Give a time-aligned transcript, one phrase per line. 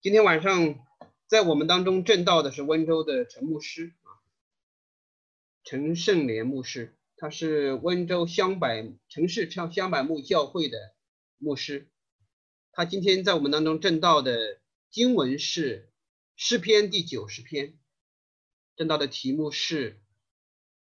[0.00, 0.78] 今天晚上
[1.26, 4.22] 在我们当中正道的是温州的陈牧师啊，
[5.64, 8.68] 陈胜莲牧师，他是温州香柏
[9.08, 10.94] 城市香香柏木教会的
[11.38, 11.88] 牧师。
[12.70, 15.90] 他今天在我们当中正道的经文是
[16.36, 17.76] 诗篇第九十篇，
[18.76, 20.00] 正道的题目是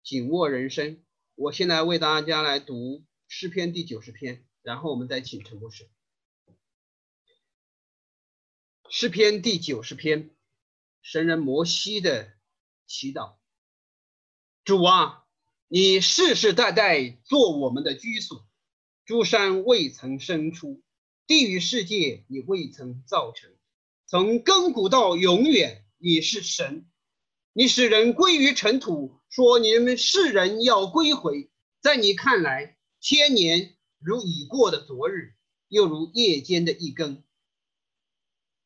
[0.03, 1.03] 紧握人生。
[1.33, 5.89] 我现在为大家来读诗篇第九十篇，然后我们再请陈牧师。
[8.89, 10.29] 诗篇第九十篇，
[11.01, 12.31] 神人摩西的
[12.85, 13.35] 祈祷。
[14.63, 15.25] 主啊，
[15.67, 18.47] 你世世代代做我们的居所，
[19.05, 20.81] 诸山未曾生出，
[21.27, 23.51] 地狱世界你未曾造成。
[24.05, 26.89] 从亘古到永远，你是神。
[27.51, 31.49] 你使人归于尘土，说你们世人要归回。
[31.81, 35.33] 在你看来，千年如已过的昨日，
[35.67, 37.21] 又如夜间的一更。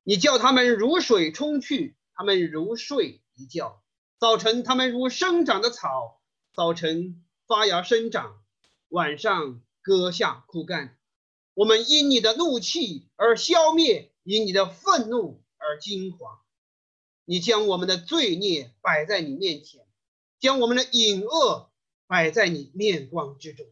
[0.03, 3.81] 你叫他们如水冲去，他们如睡一觉；
[4.17, 6.19] 早晨他们如生长的草，
[6.53, 8.41] 早晨发芽生长，
[8.89, 10.97] 晚上割下枯干。
[11.53, 16.39] 我们因你的怒气而消灭，因你的愤怒而惊惶。
[17.25, 19.85] 你将我们的罪孽摆在你面前，
[20.39, 21.71] 将我们的隐恶
[22.07, 23.67] 摆在你面光之中。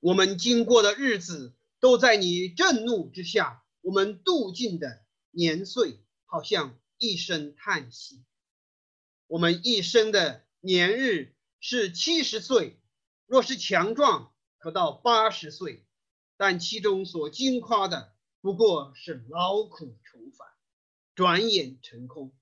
[0.00, 3.63] 我们经过的日子都在你震怒之下。
[3.84, 8.24] 我们度尽的年岁，好像一声叹息。
[9.26, 12.80] 我们一生的年日是七十岁，
[13.26, 15.84] 若是强壮，可到八十岁，
[16.38, 20.48] 但其中所惊夸的，不过是劳苦重返，
[21.14, 22.34] 转眼成空，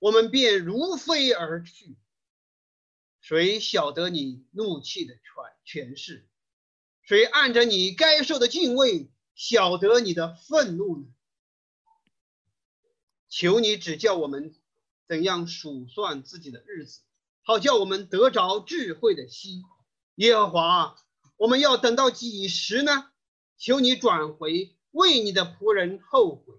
[0.00, 1.96] 我们便如飞而去。
[3.22, 6.28] 谁晓得你怒气的传权势？
[7.00, 9.10] 谁按着你该受的敬畏？
[9.40, 11.06] 晓得你的愤怒呢？
[13.30, 14.54] 求你指教我们
[15.08, 17.00] 怎样数算自己的日子，
[17.40, 19.62] 好叫我们得着智慧的心。
[20.16, 20.96] 耶和华，
[21.38, 23.10] 我们要等到几时呢？
[23.56, 26.54] 求你转回，为你的仆人后悔。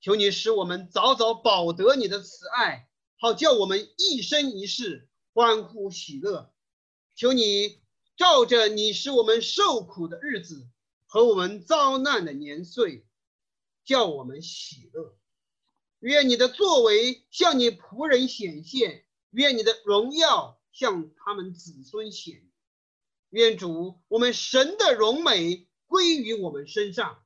[0.00, 2.88] 求你使我们早早保得你的慈爱，
[3.18, 6.50] 好叫我们一生一世欢呼喜乐。
[7.14, 7.82] 求你
[8.16, 10.66] 照着你使我们受苦的日子。
[11.06, 13.06] 和我们遭难的年岁，
[13.84, 15.16] 叫我们喜乐。
[16.00, 22.42] 愿你的作为向你仆人显现，愿你的荣耀向他们子孙显。
[23.30, 27.22] 愿主我们神的荣美归于我们身上。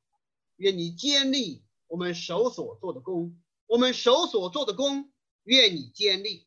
[0.56, 5.10] 愿你坚立我们手所做的功，我们手所做的功，
[5.42, 6.46] 愿你坚立。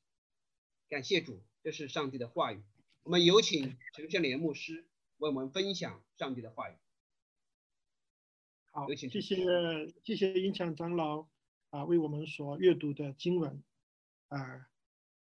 [0.88, 2.62] 感谢主，这是上帝的话语。
[3.02, 6.76] 我们有请陈胜莲牧师为我们分享上帝的话语。
[8.76, 11.28] 好，谢谢谢谢英强长老
[11.70, 13.62] 啊，为我们所阅读的经文
[14.30, 14.66] 啊，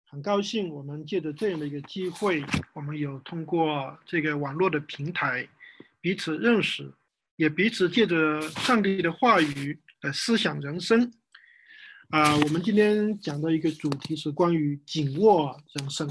[0.05, 2.43] 很高兴我们借着这样的一个机会，
[2.73, 5.47] 我们有通过这个网络的平台
[6.01, 6.91] 彼此认识，
[7.35, 11.13] 也彼此借着上帝的话语来思想人生
[12.09, 12.35] 啊。
[12.35, 16.09] 我们今天讲的一个主题是关于紧握人生。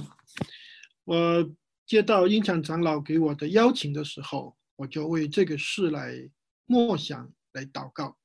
[1.03, 1.51] 我
[1.87, 6.31] 接到英强长老给我的邀请的时候，我就为这个事来。
[6.73, 8.17] 默想来祷告，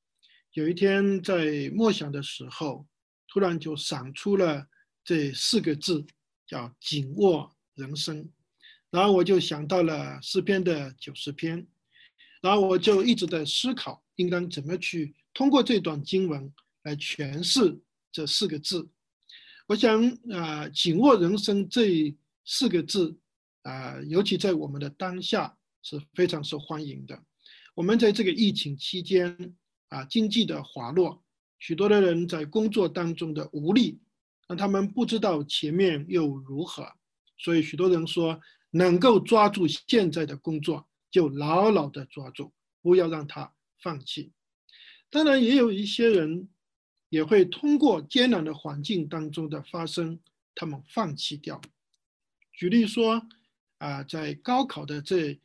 [0.53, 2.88] 有一天在默想的时候，
[3.28, 4.66] 突然就闪出了
[5.03, 6.06] 这四个字，
[6.46, 8.31] 叫“紧握人生”。
[8.90, 11.68] 然后我就想到了诗篇的九十篇，
[12.41, 16.50] 然后我就一直在思考，应当怎么去通过这段经文
[16.84, 17.78] 来诠释
[18.13, 18.90] 这四个字。
[19.68, 22.16] 我想啊，“紧握人生”这
[22.46, 23.19] 四个字
[23.63, 27.22] 啊，尤其在我们的当下是非常受欢迎的。
[27.78, 29.56] 我们在这个疫情期间
[29.90, 31.24] 啊，经济的滑落，
[31.60, 34.00] 许多的人在工作当中的无力，
[34.48, 36.92] 让他们不知道前面又如何，
[37.38, 42.52] 所以许多人说，能够抓住现在的工作，就牢牢的抓住，
[42.82, 44.32] 不要让他放弃。
[45.12, 46.50] 当然，也有一些人
[47.10, 50.19] 也会通过艰难的环境当中的发生，
[50.56, 51.62] 他们放弃掉。
[52.54, 53.22] 举例说，
[53.78, 55.40] 啊，在高考的这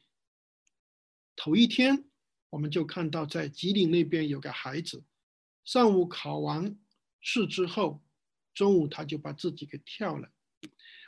[1.37, 2.07] 头一天。
[2.53, 5.03] 我们就看到，在吉林那边有个孩子，
[5.65, 6.79] 上午考完
[7.19, 8.03] 试之后，
[8.53, 10.29] 中午他就把自己给跳了。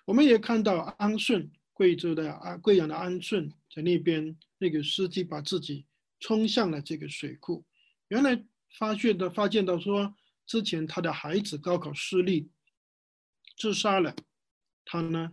[0.07, 5.85] 我们也看到安顺，贵州的安贵阳的安顺，在那边那个司机把自己
[6.19, 7.63] 冲向了这个水库。
[8.09, 8.43] 原来
[8.79, 10.15] 发现的发现到说，
[10.47, 12.49] 之前他的孩子高考失利，
[13.59, 14.17] 自杀了，
[14.87, 15.31] 他呢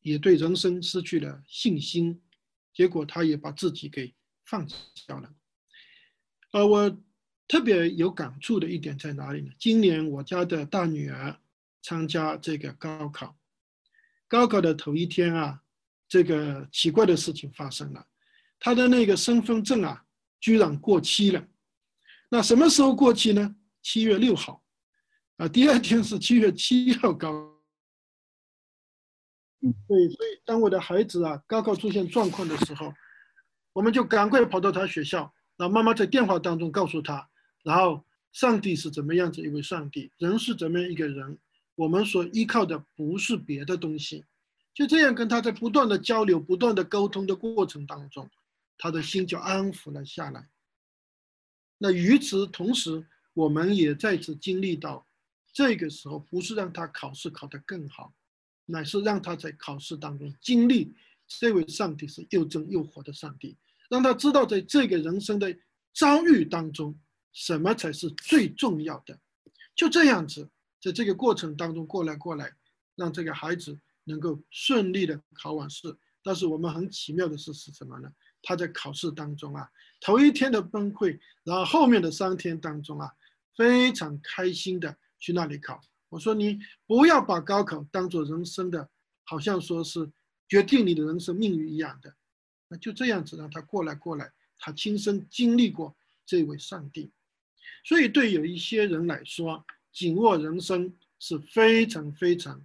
[0.00, 2.20] 也对人生失去了信心，
[2.74, 4.12] 结果他也把自己给
[4.44, 4.74] 放弃
[5.06, 5.32] 了。
[6.52, 6.98] 呃，我
[7.48, 9.50] 特别有感触的一点在哪里呢？
[9.58, 11.36] 今年我家的大女儿
[11.82, 13.36] 参加这个高考，
[14.28, 15.62] 高考的头一天啊，
[16.06, 18.06] 这个奇怪的事情发生了，
[18.58, 20.04] 她的那个身份证啊，
[20.40, 21.42] 居然过期了。
[22.28, 23.56] 那什么时候过期呢？
[23.80, 24.62] 七月六号，
[25.38, 27.50] 啊，第二天是七月七号高。
[29.60, 32.92] 对，所以当我的孩子啊高考出现状况的时候，
[33.72, 37.28] 我们就赶快跑到他学校，然后妈妈在电话当中告诉他，
[37.62, 41.38] 然后上帝是怎么样子一位上帝，人是怎么样一个人，
[41.74, 44.24] 我们所依靠的不是别的东西，
[44.74, 48.28] 就这样跟他在不断的交流、不断的沟通的过程当中，
[48.78, 50.48] 他的心就安抚了下来。
[51.78, 55.06] 那与此同时，我们也再次经历到，
[55.52, 58.12] 这个时候不是让他考试考得更好。
[58.64, 60.94] 乃是让他在考试当中经历
[61.26, 63.56] 这位上帝是又真又活的上帝，
[63.92, 65.54] 让他知道在这个人生的
[65.92, 66.98] 遭遇当中，
[67.34, 69.20] 什么才是最重要的。
[69.74, 70.48] 就这样子，
[70.80, 72.50] 在这个过程当中过来过来，
[72.96, 75.94] 让这个孩子能够顺利的考完试。
[76.22, 78.10] 但是我们很奇妙的是是什么呢？
[78.40, 79.68] 他在考试当中啊，
[80.00, 83.12] 头一天的崩溃，然后后面的三天当中啊，
[83.58, 85.78] 非常开心的去那里考。
[86.08, 88.88] 我说你不要把高考当做人生的，
[89.24, 90.10] 好像说是
[90.48, 92.14] 决定你的人生命运一样的，
[92.72, 97.10] 那就这样子让他过来过来，他亲身经历过这位上帝，
[97.84, 102.64] 所以对有一些人来说，紧握人生是非常非常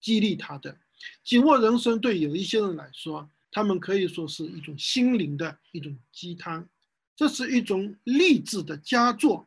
[0.00, 0.76] 激励他的。
[1.22, 6.68] 紧握人生对有一些人来说，他们可以说是一种心灵的一种鸡汤，
[7.14, 9.46] 这是一种励志的佳作，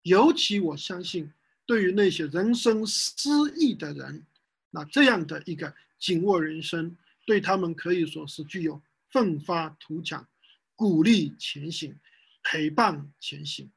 [0.00, 1.30] 尤其我相信。
[1.66, 4.26] 对于那些人生失意的人，
[4.70, 8.82] 那这样的一个紧握人生，对他们可以说是具有
[9.14, 10.26] 奋发图强、
[10.74, 11.96] 鼓励前行、
[12.42, 13.70] 陪伴前行。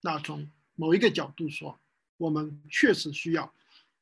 [0.00, 1.76] 那从某一个角度说，
[2.16, 3.52] 我们确实需要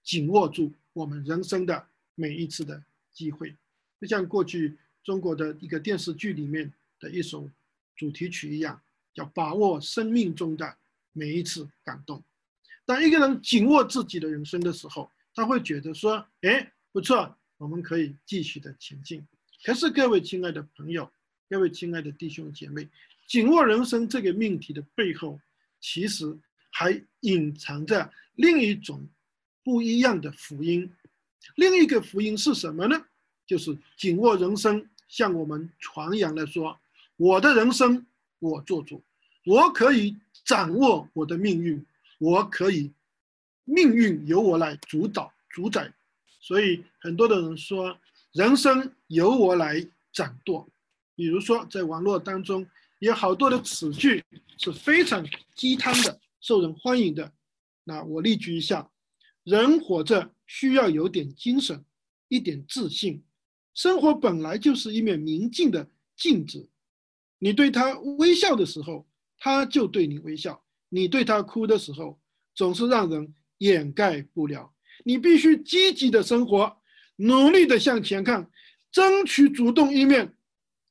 [0.02, 3.56] 紧握住我们人生的每一次的机会，
[3.98, 7.48] 就像过去中国的一个电视剧里面的一首
[7.96, 8.78] 主题曲一样，
[9.14, 10.76] 叫把握生命中的
[11.14, 12.22] 每一次感动。
[12.84, 19.26] 当一个人紧握自己的人生的时候，他会觉得说：“哎，不错，我们可以继续的前进。”
[19.64, 21.10] 可是，各位亲爱的朋友，
[21.48, 22.88] 各位亲爱的弟兄姐妹，
[23.26, 25.40] 紧握人生这个命题的背后，
[25.80, 26.38] 其实
[26.70, 29.06] 还隐藏着另一种
[29.64, 30.90] 不一样的福音。
[31.56, 33.04] 另一个福音是什么呢？
[33.46, 36.78] 就是紧握人生，向我们传扬了说
[37.16, 38.06] ：“我的人生
[38.38, 39.02] 我做主，
[39.44, 41.84] 我可以掌握我的命运。”
[42.18, 42.90] 我可以，
[43.64, 45.92] 命运由我来主导、主宰，
[46.40, 47.96] 所以很多的人说，
[48.32, 50.68] 人生由我来掌舵。
[51.14, 52.66] 比如说，在网络当中
[53.00, 54.24] 有好多的词句
[54.56, 55.26] 是非常
[55.56, 57.32] 鸡汤的，受人欢迎的。
[57.84, 58.90] 那我例举一下：
[59.44, 61.84] 人活着需要有点精神，
[62.28, 63.24] 一点自信。
[63.74, 66.68] 生活本来就是一面明镜的镜子，
[67.38, 69.08] 你对他微笑的时候，
[69.38, 70.62] 他就对你微笑。
[70.88, 72.18] 你对他哭的时候，
[72.54, 74.72] 总是让人掩盖不了。
[75.04, 76.77] 你必须积极的生活，
[77.20, 78.48] 努力的向前看，
[78.92, 80.34] 争取主动一面，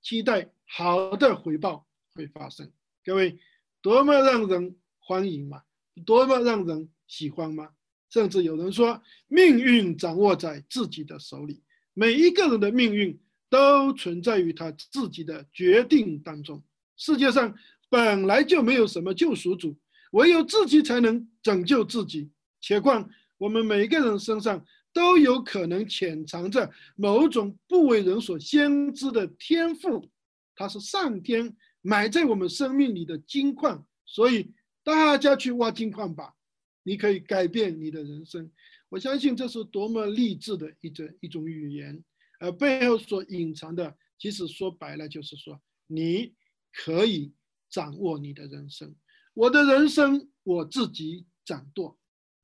[0.01, 2.69] 期待好的回报会发生。
[3.05, 3.39] 各位，
[3.81, 5.61] 多么让人欢迎嘛，
[6.05, 7.69] 多么让人喜欢吗？
[8.09, 11.63] 甚至有人说，命运掌握在自己的手里，
[11.93, 13.17] 每一个人的命运
[13.49, 16.61] 都存在于他自己的决定当中。
[16.97, 17.55] 世界上
[17.89, 19.77] 本来就没有什么救赎主。
[20.11, 22.29] 唯有自己才能拯救自己，
[22.61, 24.65] 且况我们每个人身上
[24.97, 30.09] 都有可能潜藏着某种不为人所先知的天赋，
[30.55, 34.51] 它是上天埋在我们生命里的金矿，所以
[34.83, 36.33] 大家去挖金矿吧，
[36.81, 38.51] 你可以改变你的人生。
[38.89, 42.03] 我相信这是多么励志的一种一种语言，
[42.39, 46.33] 而背后所隐藏的，其实说白了就是说，你
[46.73, 47.31] 可以
[47.69, 48.95] 掌握你的人生。
[49.35, 51.99] 我的人生我自己掌舵，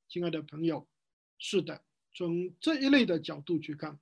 [0.08, 0.86] 亲爱的朋友，
[1.36, 1.83] 是的，
[2.14, 3.98] 从这一类的角度去看，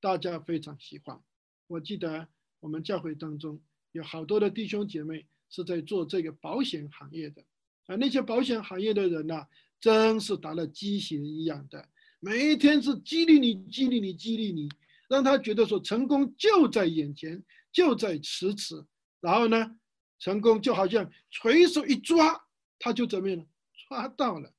[0.00, 1.20] 大家非常喜欢。
[1.66, 2.28] 我记得
[2.60, 3.60] 我们教会当中
[3.92, 7.42] 有好多的弟兄姐妹是在做这个保险行业的，
[7.86, 9.46] 啊，那些保险行业的人呐，
[9.80, 11.88] 真是打了鸡血一样的，
[12.20, 14.68] 每一天是激励你、激励你、激励你，
[15.08, 17.42] 让他觉得说成功就在眼前，
[17.72, 18.84] 就在咫尺，
[19.20, 19.78] 然后呢？
[20.18, 22.42] 成功就好像垂手一抓，
[22.78, 23.46] 他就怎么样？
[23.86, 24.50] 抓到了。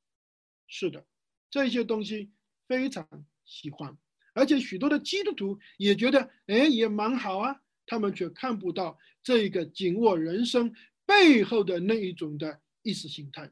[0.68, 1.04] 是的，
[1.50, 2.30] 这些东西
[2.68, 3.08] 非常
[3.46, 3.98] 喜欢，
[4.34, 7.62] 而且许多的基督徒也觉得，哎，也蛮好啊。
[7.90, 10.74] 他们却看不到这个紧握人生
[11.06, 13.50] 背后的那一种的意识形态，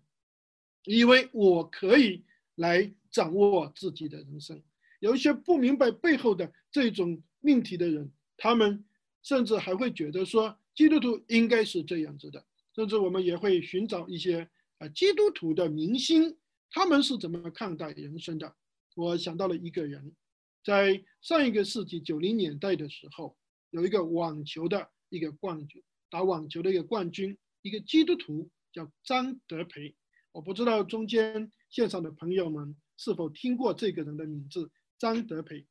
[0.84, 4.62] 以为我可以来掌握自己的人生。
[5.00, 8.84] 有一些不明白背后的这种命题的人，他们
[9.24, 12.46] 甚至还会觉得说，基督徒应该是这样子的。
[12.76, 16.36] 甚至我们也会寻找一些啊基督徒的明星，
[16.72, 18.54] 他们是怎么看待人生的？
[18.96, 20.16] 我想到了一个人，
[20.64, 23.38] 在上一个世纪九零年代的时候，
[23.70, 29.94] 有一个网球的一个冠军，打网球的一个冠军，一个基督徒叫张德培。
[30.32, 34.72] 我不知道中间线上的朋友们是否听过这个人的名字。
[34.98, 35.66] 张德培，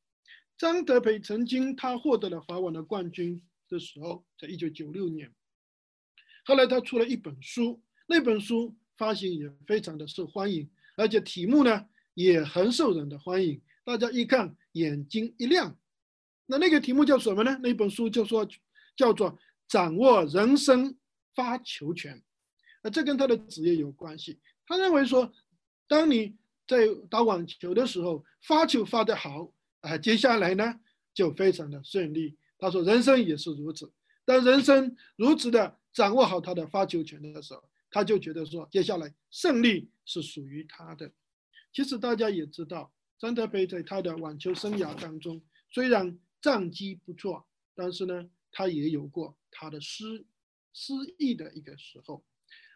[0.55, 5.33] 张德培曾经他获得了法网的冠军的时候，在一九九六年。
[6.45, 13.61] 后来他出了一本书，那本书发行也非常的受欢迎，而且题目呢也很受人的欢迎。
[13.83, 15.77] 大家一看眼睛一亮，
[16.47, 17.55] 那那个题目叫什么呢？
[17.61, 18.47] 那本书就说
[18.95, 19.37] 叫做
[19.69, 20.97] “掌握人生
[21.35, 22.19] 发球权”，
[22.81, 24.39] 啊，这跟他的职业有关系。
[24.65, 25.31] 他认为说，
[25.87, 26.35] 当你
[26.67, 30.79] 在打网球的时候，发球发得好啊，接下来呢
[31.13, 32.35] 就非常的顺利。
[32.57, 33.91] 他说人生也是如此，
[34.25, 41.11] 当人生如此的掌握好他的发球权的时候，他就觉得说接下来胜利是属于他的。
[41.75, 42.89] 其实大家也知道，
[43.19, 50.25] 张德培在他的网球生涯当中，虽然战绩不错，但是呢，他也有过他的失
[50.71, 52.23] 失意的一个时候。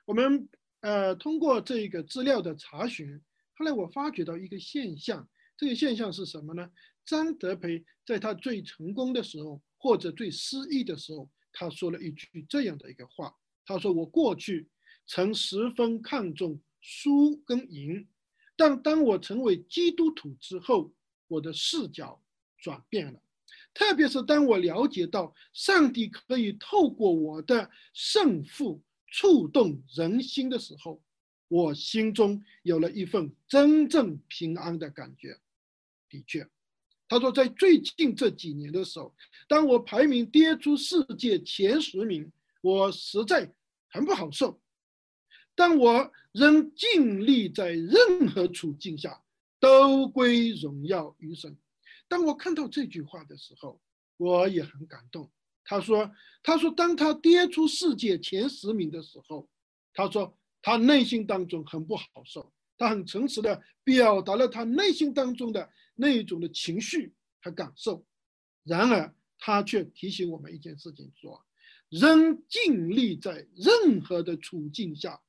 [0.03, 0.49] 我们
[0.81, 3.21] 呃通过这个资料的查询。
[3.53, 6.69] 后来我发觉到一个现象，这个现象是什么呢？
[7.05, 13.33] 张德培在他最成功的时候，或者最失意的时候，他说了一句这样的一个话：
[13.65, 14.67] 他说我过去
[15.07, 18.05] 曾十分看重输跟赢，
[18.59, 20.91] 但当我成为基督徒之后，
[21.29, 22.21] 我的视角
[22.57, 23.17] 转变了，
[23.73, 31.01] 特别是当我了解到上帝可以透过我的胜负触动人心的时候。
[31.47, 35.39] 我心中有了一份真正平安的感觉。
[36.09, 36.45] 的确，
[37.07, 39.15] 他说，在最近这几年的时候，
[39.47, 42.29] 当我排名跌出世界前十名，
[42.61, 43.51] 我实在
[43.87, 44.61] 很不好受。
[45.59, 49.21] 但我仍尽力在任何处境下
[49.59, 51.57] 都归荣耀于神。
[52.07, 53.81] 当我看到这句话的时候，
[54.15, 55.29] 我也很感动。
[55.65, 56.09] 他说
[56.41, 59.49] ：“他说，当他跌出世界前十名的时候，
[59.93, 68.05] 他说。”他内心当中很不好受，他很诚实的表达了他内心当中的那一种的情绪和感受。
[68.65, 71.41] 然而，他却提醒我们一件事情：说，
[71.87, 75.21] 仍尽力在任何的处境下，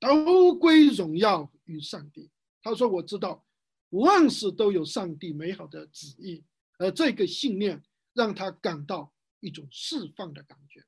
[0.00, 2.30] 都归荣耀于上帝。
[2.62, 3.46] 他说：“我知道，
[3.90, 6.42] 万事都有上帝美好的旨意。”
[6.78, 7.82] 而这个信念
[8.14, 10.82] 让他感到一种释放的感觉。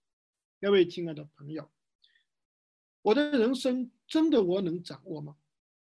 [0.61, 1.71] 各位亲爱的朋友。
[3.03, 5.37] 我的人生真的我能掌握吗？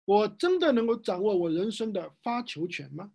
[0.04, 3.12] 我真的能够掌握我人生的发球权吗？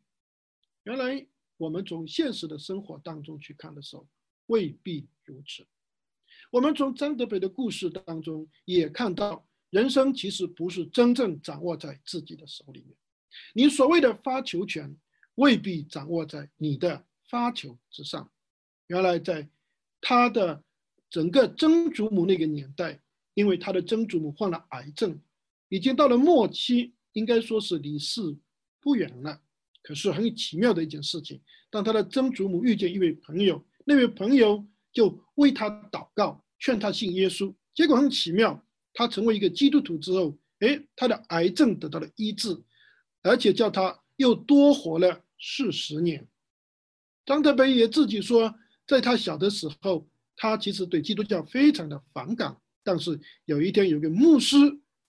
[0.84, 1.26] 原来
[1.58, 4.08] 我们从现实的生活当中去看的时候，
[4.48, 5.66] 未必如此。
[6.50, 12.96] 我们从张德培的故事当中也看到，人生其实不是真正掌握在自己的手里面。
[13.54, 14.96] 你所谓的发球权，
[15.36, 18.32] 未必掌握在你的发球之上。
[18.88, 19.50] 原来在
[20.00, 20.64] 他的
[21.10, 23.02] 整个曾祖母那个年代。
[23.34, 25.18] 因为他的曾祖母患了癌症，
[25.70, 28.22] 已经到了末期，应该说是离世
[28.82, 29.42] 不远了。
[29.82, 37.56] 可是很奇妙的一件事情，当他的曾祖母遇见一位朋友，那位朋友就为他祷告，劝他信耶稣。
[37.74, 38.62] 结果很奇妙，
[38.94, 42.62] 他成为一个基督徒之后，哎，他的癌症得到了医治，
[43.22, 46.28] 而且叫他又多活了四十年。
[47.26, 48.54] 张德培也自己说，
[48.86, 52.58] 在他小的时候，他其实对基督教非常的反感。
[52.84, 54.58] 但是有一天，有个牧师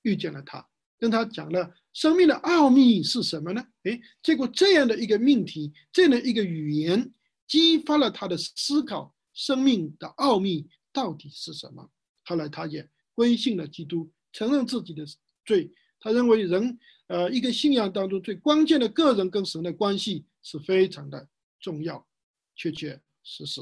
[0.02, 3.66] 遇见了他，跟他讲了生命的奥秘是什么呢？
[3.84, 7.12] 哎，结果这样的一个命题，这样的一个语言，
[7.48, 11.90] 激发了他的思考：生命的奥秘到底是什么？
[12.24, 15.04] 后来他也归信了基督，承认自己的
[15.44, 15.72] 罪。
[16.00, 21.28] 他认为人，呃，一个信仰当中最关键的个人跟神的关系是非常的
[21.60, 22.06] 重要。
[22.56, 23.60] 确确实实，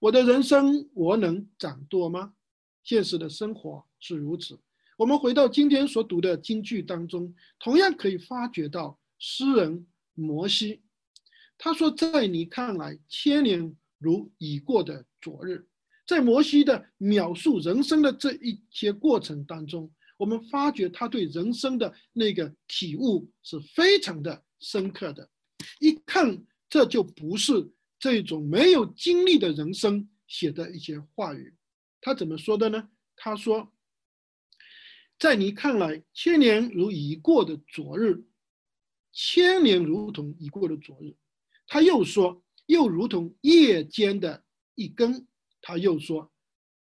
[0.00, 2.34] 我的人生我能掌舵吗？
[2.82, 4.58] 现实的生活是如此。
[4.96, 10.82] 我们回到今天所读的京剧当中，同样可以发觉到诗人摩西，
[11.56, 15.68] 他说：“在你看来，千年如已过的昨日。”
[16.08, 25.28] 在摩西的描述人生的这一些过程当中，我们发觉他对人生的那个体悟是非常的深刻的。
[25.80, 31.54] 一看，这就不是这种没有经历的人生写的一些话语。
[32.00, 32.88] 他怎么说的呢？
[33.14, 33.70] 他说
[35.20, 38.24] ：“在你看来，千年如已过的昨日，
[39.12, 41.14] 千年如同已过的昨日。
[41.66, 44.42] 他又说，又如同夜间的
[44.74, 45.26] 一根。
[45.60, 46.32] 他又说，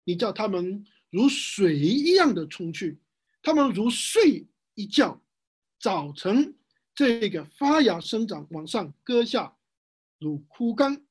[0.03, 2.99] 你叫他们如水一样的冲去，
[3.41, 5.21] 他们如睡一觉，
[5.79, 6.57] 早晨
[6.93, 9.57] 这个发芽生长往上割下，
[10.19, 11.05] 如枯干。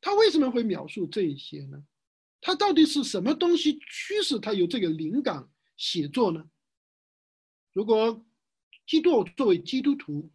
[0.00, 1.84] 他为什么会描述这一些呢？
[2.40, 6.50] 他到底是什么东西驱使他有这个灵感写作呢？
[7.72, 8.24] 如果
[8.84, 10.32] 基督作为基督徒，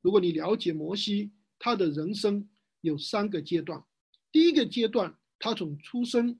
[0.00, 2.48] 如果你了解摩西，他的人生
[2.80, 3.84] 有三个阶段。
[4.32, 6.38] 第一个阶段，他从出生，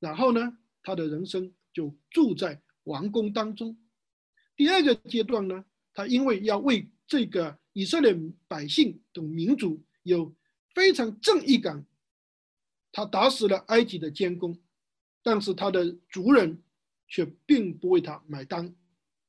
[0.00, 3.78] 然后呢，他的人生就住在王宫当中。
[4.56, 10.34] 第二个阶段呢，他因为要为这个以色列百姓等民族有
[10.74, 11.86] 非常正义感。
[12.90, 14.58] 他打死了埃及的监工，
[15.22, 16.62] 但是他的族人
[17.06, 18.74] 却并不为他买单，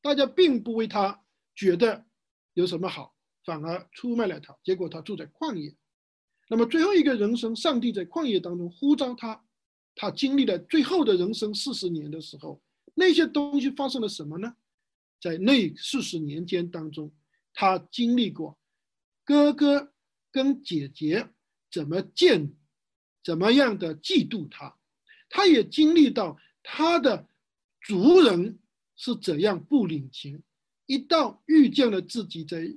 [0.01, 1.23] 大家并不为他
[1.53, 2.05] 觉得
[2.53, 4.57] 有什么好，反而出卖了他。
[4.63, 5.75] 结果他住在旷野。
[6.51, 9.41] 那么最后一个人生，上帝在旷野当中呼召他，
[9.95, 12.61] 他经历了最后的人生四十年的时候，
[12.93, 14.53] 那些东西发生了什么呢？
[15.21, 17.09] 在那四十年间当中，
[17.53, 18.59] 他经历过
[19.23, 19.93] 哥哥
[20.29, 21.25] 跟姐姐
[21.71, 22.53] 怎么见。
[23.23, 24.75] 怎么样的嫉妒他，
[25.29, 27.27] 他也经历到他的
[27.79, 28.57] 族人
[28.95, 30.41] 是怎样不领情。
[30.87, 32.67] 一到遇见了自己在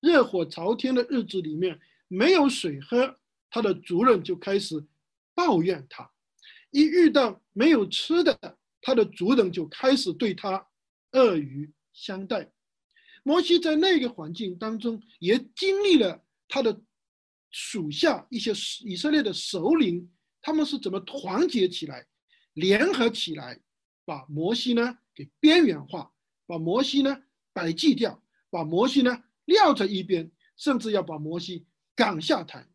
[0.00, 3.16] 热火朝天的日子里面没有水喝，
[3.52, 4.84] 他的族人就开始
[5.32, 6.04] 抱怨他；
[6.72, 8.36] 一遇到没有吃的，
[8.80, 10.66] 他的族人就开始对他
[11.12, 12.50] 恶语相待。
[13.22, 16.82] 摩西在那个环境当中也经历了他的。
[17.54, 18.50] 属下一些
[18.82, 22.06] 以色列的首领，他们是怎么团结起来、
[22.54, 23.60] 联合起来，
[24.06, 26.10] 把摩西呢给边缘化，
[26.46, 27.14] 把摩西呢
[27.52, 32.66] 摆祭掉，把摩西呢撂在一边，甚至要把摩西赶下台。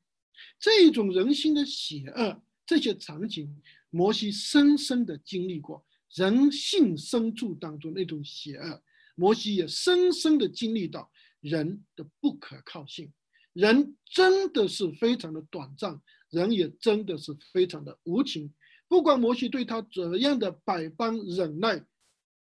[0.60, 8.82] 这种人心的邪恶，这些场景，摩西深深的经历过人性深处当中那种邪恶，
[9.15, 13.12] 摩西也深深的经历到人的不可靠性。
[13.54, 18.54] 人真的是非常的短暂，人也真的是非常的无情。
[18.88, 21.84] 不管摩西对他怎样的百般忍耐、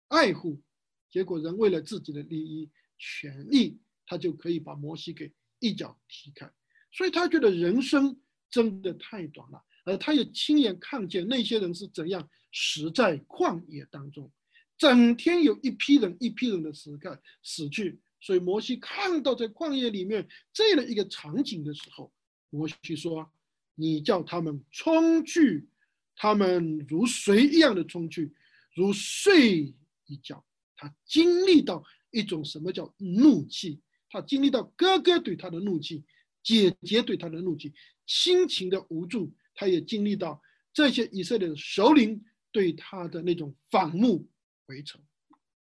[0.09, 0.62] 爱护，
[1.11, 6.51] 结果人为了自己的利益、权利，他就可以把摩西给一脚踢开。
[6.92, 8.16] 所以他觉得人生
[8.50, 14.31] 真的太短了，而他也亲眼看见那些人是怎样死在旷野当中，
[14.76, 17.98] 整天有一批人一批人的死开死去。
[18.20, 22.12] 所以摩西看到在旷野里面这样的一个场景的时候，
[22.50, 23.28] 摩西说
[23.74, 25.66] ：“你叫他们冲去，
[26.14, 28.33] 他们如水一样的冲去，
[28.74, 29.74] 如睡
[30.07, 30.44] 一觉。”
[30.76, 33.81] 他经历到一种什么叫怒气？
[34.09, 36.05] 他经历到哥哥对他的怒气，
[36.42, 37.72] 姐姐对他的怒气，
[38.07, 39.33] 亲情的无助。
[39.55, 44.28] 他也经历到这些以色列的首领对他的那种反目
[44.66, 44.98] 回仇。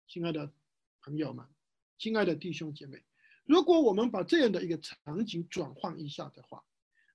[0.08, 0.52] 亲爱的
[1.02, 1.46] 朋友们。
[2.00, 3.04] 亲爱的弟兄姐妹，
[3.44, 6.64] 如果我们把这样的一个场景转换一下的话，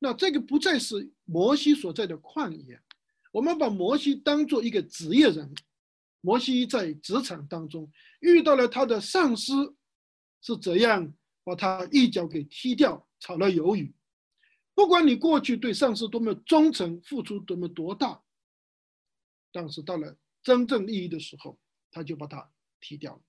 [0.01, 2.81] 那这个不再是摩西所在的旷野，
[3.31, 5.55] 我们把摩西当做一个职业人。
[6.21, 7.89] 摩西在职场当中
[8.19, 9.77] 遇到了他的上司，
[10.41, 13.95] 是怎样把他一脚给踢掉，炒了鱿鱼。
[14.75, 18.21] 不管你过去对上司多么忠诚，付出多么多大，
[19.53, 21.57] 但是到了真正利益的时候，
[21.93, 23.21] 他就把他踢掉了。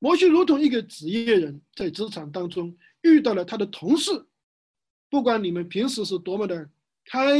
[0.00, 4.26] 摩西如同一个职业人，在职场当中遇到了他的同事，
[5.08, 6.68] 不管你们平时是多么的
[7.04, 7.38] 开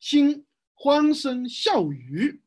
[0.00, 2.42] 心、欢声笑语，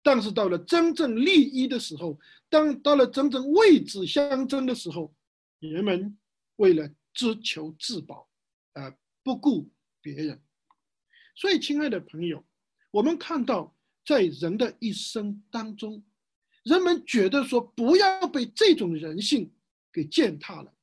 [0.00, 5.12] 但是到了真正利益的时候，当到了真正位置相争的时候，
[5.58, 6.16] 人们
[6.56, 8.28] 为了只求自保，
[8.74, 9.70] 而不顾
[10.02, 10.42] 别人。
[11.34, 12.44] 所以，亲爱的朋友，
[12.90, 13.74] 我们看到
[14.04, 16.04] 在人的一生当中。
[16.64, 19.52] 人们觉得说不要被这种人性
[19.92, 20.74] 给践踏了，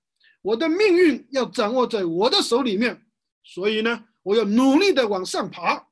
[0.44, 3.04] 我的命运要掌握在我的手里面，
[3.44, 5.88] 所以呢，我要努力的往上爬，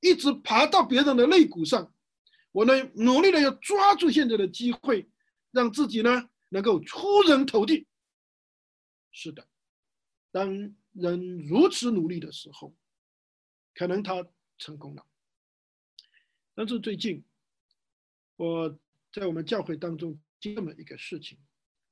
[0.00, 1.94] 一直爬到别人的肋骨上，
[2.52, 5.08] 我呢努力的要抓住现在的机会，
[5.50, 7.86] 让自己呢能够出人头地。
[9.12, 9.46] 是的，
[10.32, 12.74] 当人如此努力的时候，
[13.74, 14.26] 可能他
[14.58, 15.06] 成功了。
[16.54, 17.22] 但是最近，
[18.34, 18.76] 我。
[19.14, 21.36] 在我们教会当中，这么一个事情，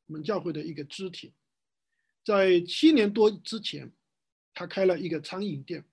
[0.07, 1.35] 我们教会的一个肢体，
[2.24, 3.92] 在七年多之前，
[4.55, 5.85] 他开了一个餐饮店，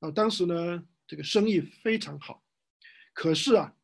[0.00, 2.44] 啊，当时呢，这个生意非常好，
[3.14, 3.74] 可是啊，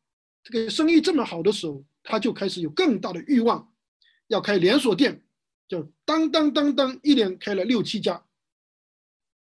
[0.43, 3.73] 这个生意这么好的时候，他就开始有更大的欲望，
[4.27, 5.25] 要开连锁店，
[5.67, 8.23] 就当当当当，一连开了六七家。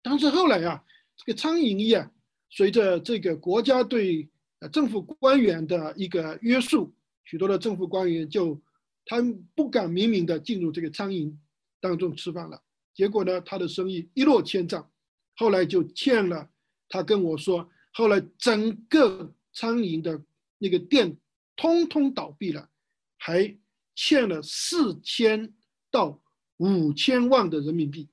[0.02, 0.84] 但是后来啊，
[1.16, 2.08] 这个餐饮业，
[2.48, 4.28] 随着这个国家对
[4.60, 8.60] 呃政府官员的一个约束，许多的政府官员就
[9.04, 9.16] 他
[9.54, 11.38] 不敢明明的进入这个餐饮
[11.80, 12.62] 当中吃饭了。
[12.94, 14.90] 结果呢，他的生意一落千丈，
[15.36, 16.48] 后来就欠了。
[16.88, 20.20] 他跟我说，后来整个餐饮的
[20.58, 21.16] 那个店
[21.56, 22.68] 通通倒闭了，
[23.16, 23.56] 还
[23.94, 25.52] 欠了四千
[25.90, 26.20] 到
[26.58, 28.08] 五千万的人民币。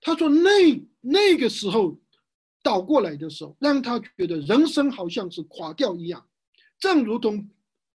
[0.00, 0.50] 他说那
[1.00, 2.00] 那个时候
[2.62, 6.28] 倒过来的时候，让他觉得人生好像是垮掉一样，
[6.78, 7.50] 正如同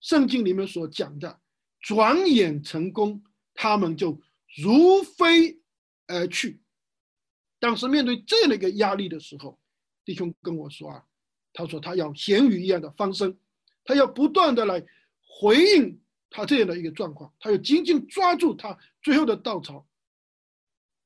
[0.00, 1.40] 圣经里面所讲的，
[1.80, 3.22] 转眼成功，
[3.54, 4.20] 他们就
[4.62, 5.60] 如飞
[6.06, 6.60] 而去。
[7.58, 9.58] 当时面对这样的一个压力的时候，
[10.04, 11.04] 弟兄跟我说啊，
[11.52, 13.36] 他说他要咸鱼一样的翻身，
[13.84, 14.84] 他要不断的来
[15.20, 19.86] 回应他这样的一个状况，他要紧紧抓住他最后的稻草。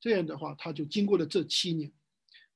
[0.00, 1.92] 这样的话，他就经过了这七年。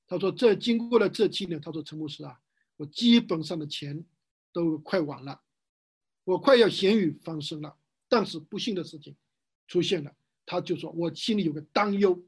[0.07, 2.39] 他说这经过了这七年，他说陈牧师啊，
[2.77, 4.05] 我基本上的钱
[4.53, 5.41] 都快完了，
[6.25, 7.77] 我快要咸鱼翻身了。
[8.09, 9.17] 但是不幸的事情
[9.67, 10.13] 出现了，
[10.45, 12.21] 他就说我心里有个担忧，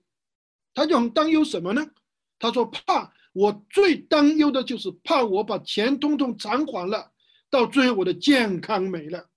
[0.75, 1.91] 他就很担忧什么呢？
[2.39, 3.13] 他说怕。
[3.35, 7.13] 我最担忧的就是怕我把钱通通偿还了，
[7.51, 9.29] 到最后我的健康没了，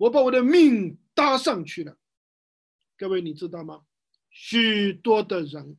[0.00, 1.94] 我把我的命搭上去了。
[2.96, 3.84] 各位你知道吗？
[4.30, 5.76] 许多的人，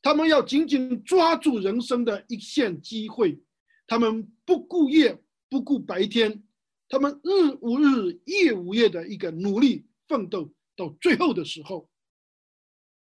[0.00, 3.38] 他们要紧紧抓住人生的一线机会，
[3.86, 6.42] 他们不顾夜不顾白天，
[6.88, 11.90] 他们日无日夜无夜的一个努力奋斗，到最后的时候，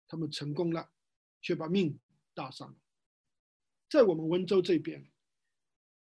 [0.10, 0.90] 他们成功了，
[1.42, 1.98] 却把命
[2.34, 2.76] 搭上了。
[3.90, 5.10] 在我们温州这边，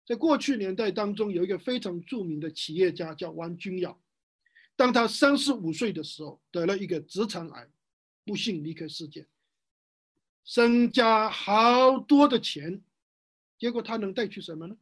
[0.07, 4.03] 在过去年代当中，有一个非常著名的企业家叫王君尧。
[4.77, 7.69] 当他三十五岁的时候，得了一个直肠癌，
[8.25, 9.27] 不幸离开世界，
[10.45, 12.83] 身家好多的钱，
[13.59, 14.77] 结果他能带去什么呢？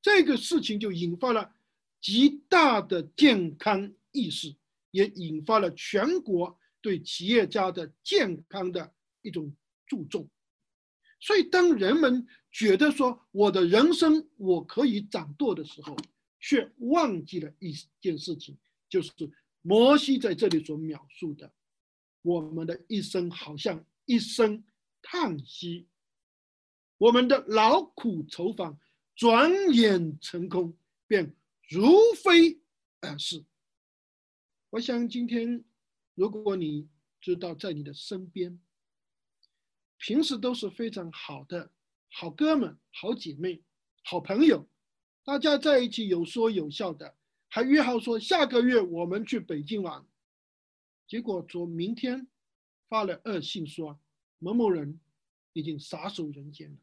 [0.00, 1.52] 这个事情就引发了
[2.00, 4.54] 极大的健康意识，
[4.92, 9.52] 也引发了全国对企业家的健康的一种
[9.86, 10.26] 注重。
[11.18, 15.94] 所以，当人们觉得说我的人生我可以掌舵的时候，
[16.38, 18.56] 却忘记了一件事情，
[18.90, 19.12] 就是
[19.62, 21.50] 摩西在这里所描述的：
[22.20, 24.62] 我们的一生好像一声
[25.00, 25.88] 叹息，
[26.98, 28.78] 我们的劳苦愁烦
[29.14, 30.76] 转眼成空，
[31.06, 31.34] 便
[31.68, 32.60] 如飞
[33.00, 33.44] 而逝。
[34.70, 35.64] 我想今天，
[36.14, 36.88] 如果你
[37.20, 38.60] 知道在你的身边，
[39.98, 41.70] 平时都是非常好的
[42.10, 43.62] 好哥们、好姐妹、
[44.02, 44.68] 好朋友，
[45.24, 47.16] 大家在一起有说有笑的，
[47.50, 50.06] 还约好说下个月我们去北京玩。
[51.06, 52.28] 结果昨明天
[52.88, 54.00] 发了恶信说
[54.38, 55.00] 某某人
[55.52, 56.78] 已经撒手人间了。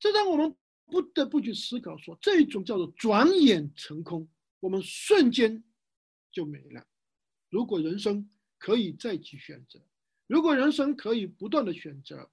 [0.00, 0.54] 这让我们
[0.86, 5.62] 不得不去思考说，这种叫做转眼成空，我们瞬间
[6.32, 6.84] 就没了。
[7.48, 9.80] 如果人生可以再去选择。
[10.26, 12.28] 如果人生可以不断的选择，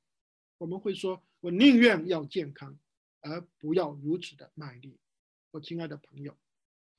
[0.57, 2.75] 我们会说：我宁愿要健康，
[3.21, 4.97] 而不要如此的卖力。
[5.51, 6.35] 我亲爱的朋友，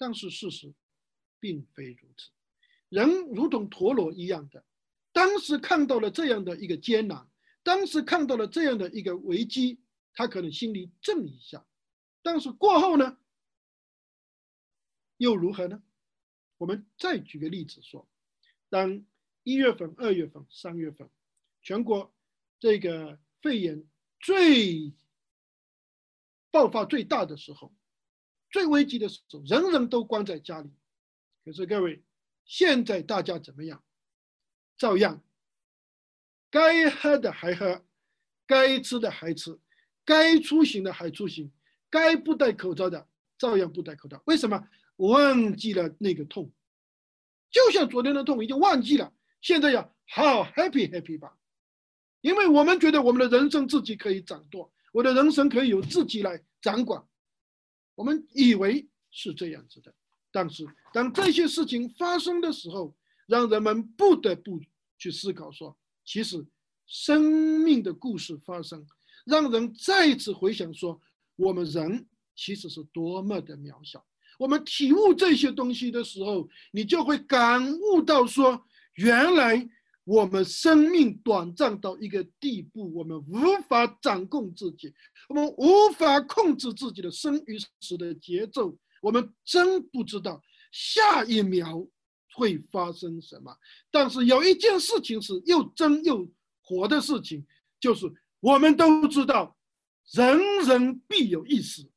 [0.00, 0.72] 但是事实
[1.38, 2.30] 并非如此。
[2.88, 4.64] 人如同陀螺一样的，
[5.12, 7.28] 当时看到了这样的一个艰难，
[7.62, 9.78] 当时看到了这样的一个危机，
[10.14, 11.66] 他可能心里震一下，
[12.22, 13.18] 但是过后呢，
[15.18, 15.82] 又如何呢？
[16.56, 18.08] 我们再举个例子说，
[18.70, 19.04] 当。
[19.42, 21.08] 一月份、二月份、三月份，
[21.62, 22.14] 全国
[22.58, 23.88] 这个肺炎
[24.20, 24.92] 最
[26.50, 27.74] 爆发最大的时候，
[28.50, 30.70] 最危急的时候，人人都关在家里。
[31.44, 32.02] 可是各位，
[32.44, 33.82] 现在大家怎么样？
[34.76, 35.22] 照样，
[36.50, 37.84] 该喝的还喝，
[38.46, 39.58] 该吃的还吃，
[40.04, 41.52] 该出行的还出行，
[41.88, 43.08] 该不戴口罩的
[43.38, 44.22] 照样不戴口罩。
[44.26, 44.68] 为什么？
[44.96, 46.52] 忘记了那个痛，
[47.50, 49.10] 就像昨天的痛已经忘记了。
[49.40, 51.38] 现在呀，好 happy happy 吧，
[52.20, 57.02] 因为我们觉得我们的人生自己可以掌舵，我的人生可以由自己来掌管，
[58.00, 59.94] 我们以为是这样子的。
[60.32, 64.58] 但是当这些事情发生的时候，让人们不得不
[64.96, 66.42] 去思考说，其实
[66.86, 67.20] 生
[67.60, 68.86] 命的故事发生，
[69.26, 70.98] 让人再次回想说，
[71.36, 74.02] 我们人其实是多么的渺小。
[74.38, 78.64] 我们体悟这些东西的时候，你就会感悟到说。
[78.94, 79.68] 原来
[80.10, 84.92] 我们生命短暂到一个地步，我们无法掌控自己，
[85.28, 88.76] 我们无法控制自己的生与死的节奏。
[89.00, 90.42] 我们真不知道
[90.72, 91.86] 下一秒
[92.34, 93.56] 会发生什么。
[93.88, 96.28] 但是有一件事情是又真又
[96.60, 97.46] 活的事情，
[97.78, 99.56] 就是我们都知道，
[100.10, 101.88] 人人必有一死，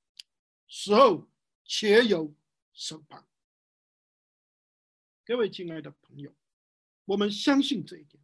[0.70, 1.28] 死后
[1.66, 2.32] 且有
[2.74, 3.26] 审判。
[5.26, 6.32] 各位亲爱的朋友，
[7.06, 8.22] 我们相信这一点。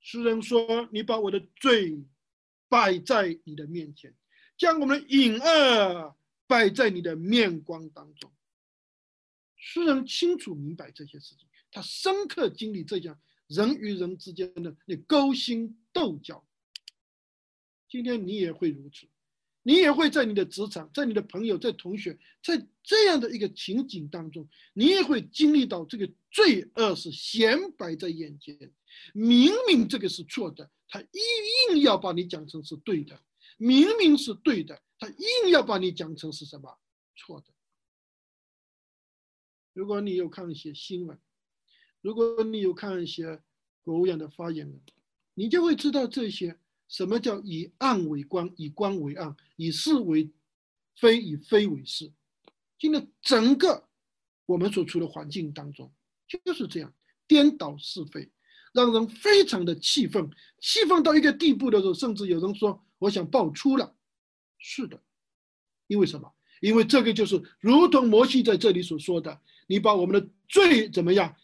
[0.00, 2.02] 诗人说：“你把我的罪
[2.68, 4.14] 摆在你的面前，
[4.56, 8.32] 将我们的隐恶摆在你的面光当中。”
[9.56, 16.46] 诗人清楚明白这些事情，他深刻经历这样人与人之间的那勾心斗角。
[17.88, 19.08] 今天你也会如此。
[19.68, 28.56] 你也会在你的职场，在你的朋友，在同学，在这样的一个情景当中，你也会经历到这个罪恶是显摆在眼前，
[29.12, 31.20] 明明这个是错的，他硬
[31.74, 33.14] 硬要把你讲成是对的；
[33.58, 36.78] 明明是对的，他硬要把你讲成是什么
[37.14, 37.52] 错的。
[39.74, 41.18] 如果你有看一些新闻，
[42.00, 43.42] 如果你有看一些
[43.82, 44.80] 国务院的发言人，
[45.34, 46.58] 你就会知道这些。
[46.88, 50.30] 什么叫以暗为光，以光为暗，以是为
[50.96, 52.10] 非，以非为是？
[52.78, 53.86] 今天整个
[54.46, 55.92] 我们所处的环境当中
[56.26, 56.92] 就是这样
[57.26, 58.30] 颠倒是非，
[58.72, 63.94] 让人非常的气愤，气愤到一个地步的时候，甚至有人说我想爆粗了。
[64.58, 65.02] 是的，
[65.86, 66.32] 因为什么？
[66.60, 71.36] 因为这个就是如同摩西在这里所说的，你把我们的罪怎么样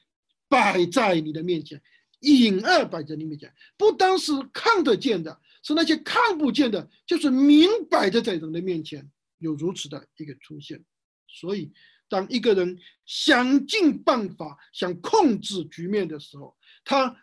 [0.49, 1.81] 摆在你的面前。
[2.25, 9.09] 隐恶摆在你面前，不单是看得见的，是那些看不见的，就是明摆着在人的面前
[9.39, 10.83] 有如此的一个出现。
[11.29, 11.73] 所以，
[12.09, 17.17] 当一个人想尽办法想控制局面的时候，他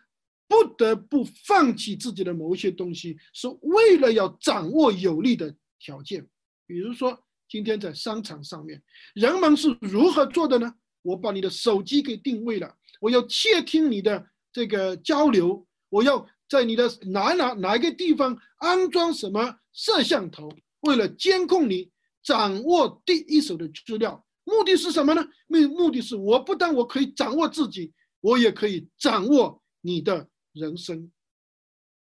[0.48, 6.28] 不得不放弃自己的某些东西，是为了要掌握有利的条件。
[6.68, 8.82] 比如说，今天在商场上面，
[9.14, 10.76] 人们是如何做的呢？
[11.04, 14.28] 我把你的手机给定位了，我要窃听你的。
[14.52, 21.90] 这个交流，我要在你的哪哪哪一个地方安装什么摄像头，为了监控你，
[22.24, 25.26] 掌握第一手的资料，目的是什么呢？
[25.48, 31.12] 目目的是我不但我可以掌握自己，我也可以掌握你的人生。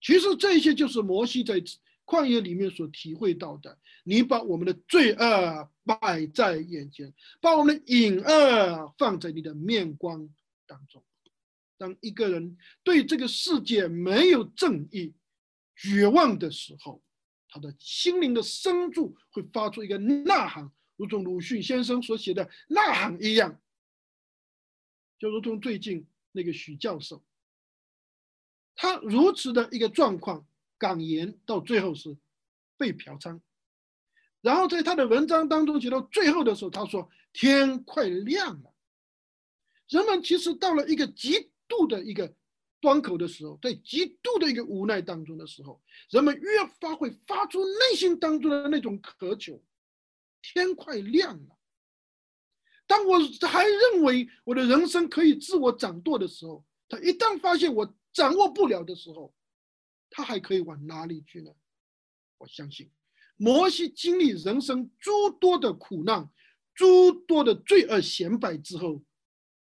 [0.01, 1.61] 其实这些就是摩西在
[2.05, 3.77] 旷野里面所体会到的。
[4.05, 10.29] 你把我们的罪恶摆在眼前，把我们的隐恶放在你的面光
[10.65, 11.03] 当中。
[11.79, 15.15] 当一个人对这个世界没有正义、
[15.77, 17.03] 绝望的时候，
[17.49, 23.61] 他的心灵的深处会发出一个呐喊，如同鲁迅先生所写的“呐喊”一样。
[25.19, 27.23] 就如同最近那个许教授，
[28.75, 30.47] 他如此的一个状况，
[30.79, 32.17] 港言到最后是
[32.79, 33.41] 被嫖娼，
[34.41, 38.75] 然后在他的文章当中写到最后的时候，他说：“天快亮了。”
[39.89, 41.51] 人们其实到了一个极。
[41.69, 42.35] 度的一个
[42.81, 49.63] 端口的时候，在极度的一个无奈当中的时候，人们越发会发出内心当中的那种渴求。
[50.43, 51.59] 天快亮了，
[52.87, 59.35] 当我还认为我的人生可以自我掌舵的时候，他一旦发现我掌握不了的时候，
[60.09, 61.51] 他还可以往哪里去呢？
[62.39, 62.89] 我相信，
[63.37, 66.31] 摩西经历人生诸多的苦难、
[66.73, 69.03] 诸多的罪恶显摆之后，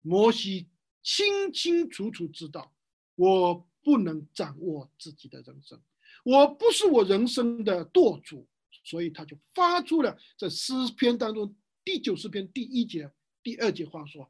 [0.02, 0.68] 摩西。
[1.04, 2.74] 清清楚楚知道，
[3.14, 5.78] 我不能掌握自己的人生，
[6.24, 8.48] 我不是我人生的舵主，
[8.82, 13.10] 所以他就发出了在诗篇当中第九十篇第一节
[13.42, 14.28] 第二节话说：“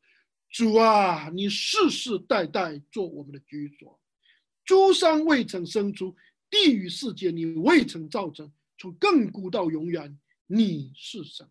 [0.50, 4.00] 主啊，你世世代代做我们的居所，
[4.64, 6.16] 诸山未曾生出，
[6.50, 11.48] 地狱世界你未曾造成，从亘古到永远，你是神。”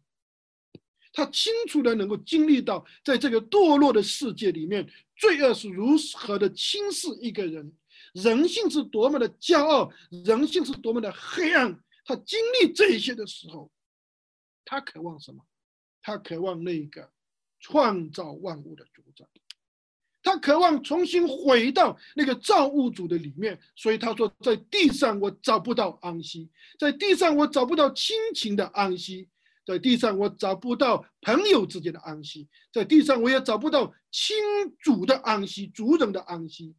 [1.15, 7.71] 他清楚的能够经历到，在这个堕落的世界里面，罪恶是如何的轻视一个人，
[8.13, 9.91] 人性是多么的骄傲，
[10.25, 11.79] 人性是多么的黑暗。
[12.03, 13.71] 他经历这些的时候，
[14.65, 15.45] 他渴望什么？
[16.01, 17.09] 他渴望那个
[17.59, 19.25] 创造万物的主宰，
[20.23, 23.57] 他渴望重新回到那个造物主的里面。
[23.75, 26.49] 所以他说，在地上我找不到安息，
[26.79, 29.29] 在地上我找不到亲情的安息。
[29.65, 34.35] 在地上，我找不到朋友之间的安息；在地上，我也找不到亲
[34.79, 36.75] 主的安息、主人的安息。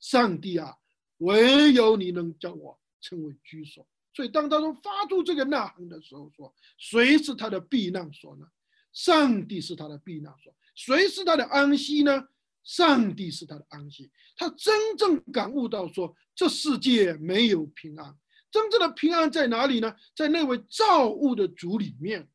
[0.00, 0.74] 上帝啊，
[1.18, 3.86] 唯有你能叫我成为居所。
[4.12, 8.46] 所以，当他说发出这个呐喊的时候，说谁是他的避难所呢？
[8.92, 10.54] 上帝是他的避难所。
[10.74, 12.28] 谁是他的安息呢？
[12.64, 14.10] 上帝是他的安息。
[14.36, 18.16] 他真正感悟到说，这世界没有平安。
[18.56, 19.94] 真正的平安在哪里呢？
[20.14, 22.26] 在那位造物的主里面，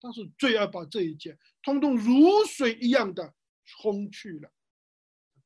[0.00, 3.32] 但是罪恶把这一切通通如水一样的
[3.64, 4.50] 冲去了。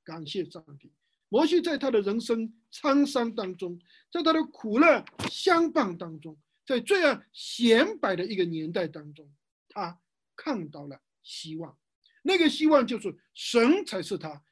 [0.02, 0.90] 感谢上帝，
[1.28, 3.78] 摩西在他的人生沧桑当中，
[4.10, 9.30] 在他的苦乐相伴当中，在罪恶显摆的一个年代当中，
[9.68, 10.00] 他
[10.34, 11.76] 看到了希望。
[12.22, 14.42] 那个希望就是神才是他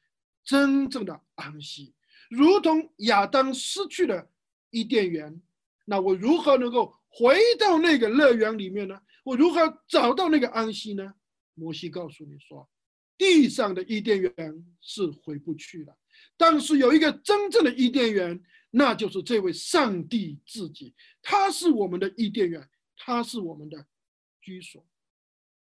[0.43, 1.95] 真正的安息，
[2.29, 4.29] 如同亚当失去了
[4.69, 5.41] 伊甸园，
[5.85, 8.99] 那我如何能够回到那个乐园里面呢？
[9.23, 11.13] 我如何找到那个安息呢？
[11.53, 12.69] 摩西告诉你说。
[13.17, 14.33] 地上的伊甸园
[14.81, 15.97] 是回不去了，
[16.35, 23.87] 但是有一个真正的伊甸园，那就是这位上帝自己，他是我们的伊甸园，他是我们的
[24.41, 24.85] 居所。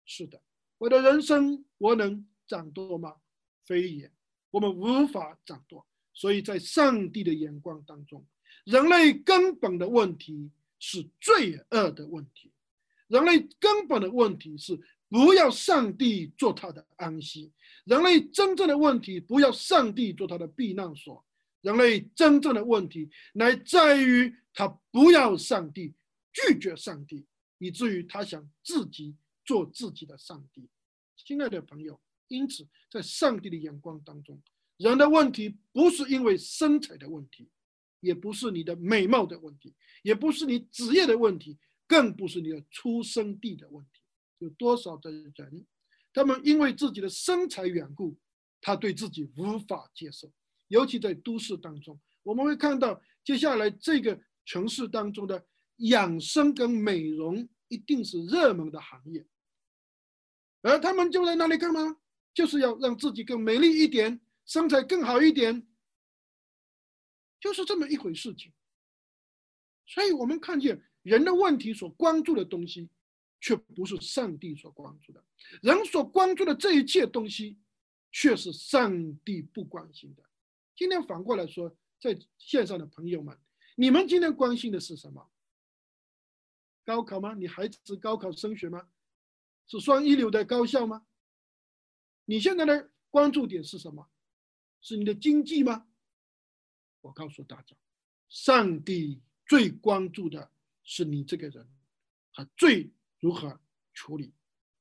[0.05, 0.41] 是的，
[0.79, 3.17] 我的人生我能掌舵吗？
[3.65, 4.13] 非也，
[4.53, 5.85] 我们无法掌舵。
[6.15, 8.25] 所以在上帝的眼光当中，
[8.65, 12.51] 人类根本的问题是罪恶的问题，
[13.09, 14.81] 人类根本的问题是。
[15.09, 17.53] 不要上帝做他的安息，
[17.85, 21.23] 人类真正的问题不要上帝做他的避难所，
[21.61, 25.93] 人类真正的问题乃在于他不要上帝，
[26.33, 27.27] 拒绝上帝，
[27.59, 30.67] 以至于他想自己做自己的上帝。
[31.15, 34.43] 亲爱的朋友，因此在上帝的眼光当中，
[34.79, 37.51] 人的问题不是因为身材的问题，
[38.03, 44.03] 也不是你的美貌的问题，也不是你职业的问题，更不是你的出生地的问题。
[44.39, 45.67] 有多少的人，
[46.13, 48.19] 他们因为自己的身材缘故，
[48.61, 50.31] 他对自己无法接受。
[50.67, 59.25] 尤其在都市当中，我们会看到接下来这个城市当中的养生跟美容一定是热门的行业，
[60.63, 61.97] 而他们就在那里干嘛？
[62.35, 65.67] 就是要让自己更美丽一点，身材更好一点，
[67.43, 68.51] 就是这么一回事情。
[69.85, 72.89] 所以我们看见人的问题所关注的东西。
[73.45, 75.21] 却不是上帝所关注的，
[75.63, 77.59] 人所关注的这一切东西，
[78.13, 80.23] 却是上帝不关心的。
[80.77, 83.37] 今天反过来说，在线上的朋友们，
[83.75, 85.29] 你们今天关心的是什么？
[86.85, 87.35] 高考吗？
[87.35, 88.89] 你孩子高考升学吗？
[89.67, 91.05] 是双一流的高校吗？
[92.27, 94.09] 你现在的关注点是什么？
[94.81, 95.89] 是你的经济吗？
[97.03, 97.77] 我告诉大家，
[98.31, 100.51] 上帝最关注的
[100.83, 101.69] 是你这个人，
[102.33, 102.91] 他最。
[103.23, 103.57] 如何
[103.95, 104.33] 处理？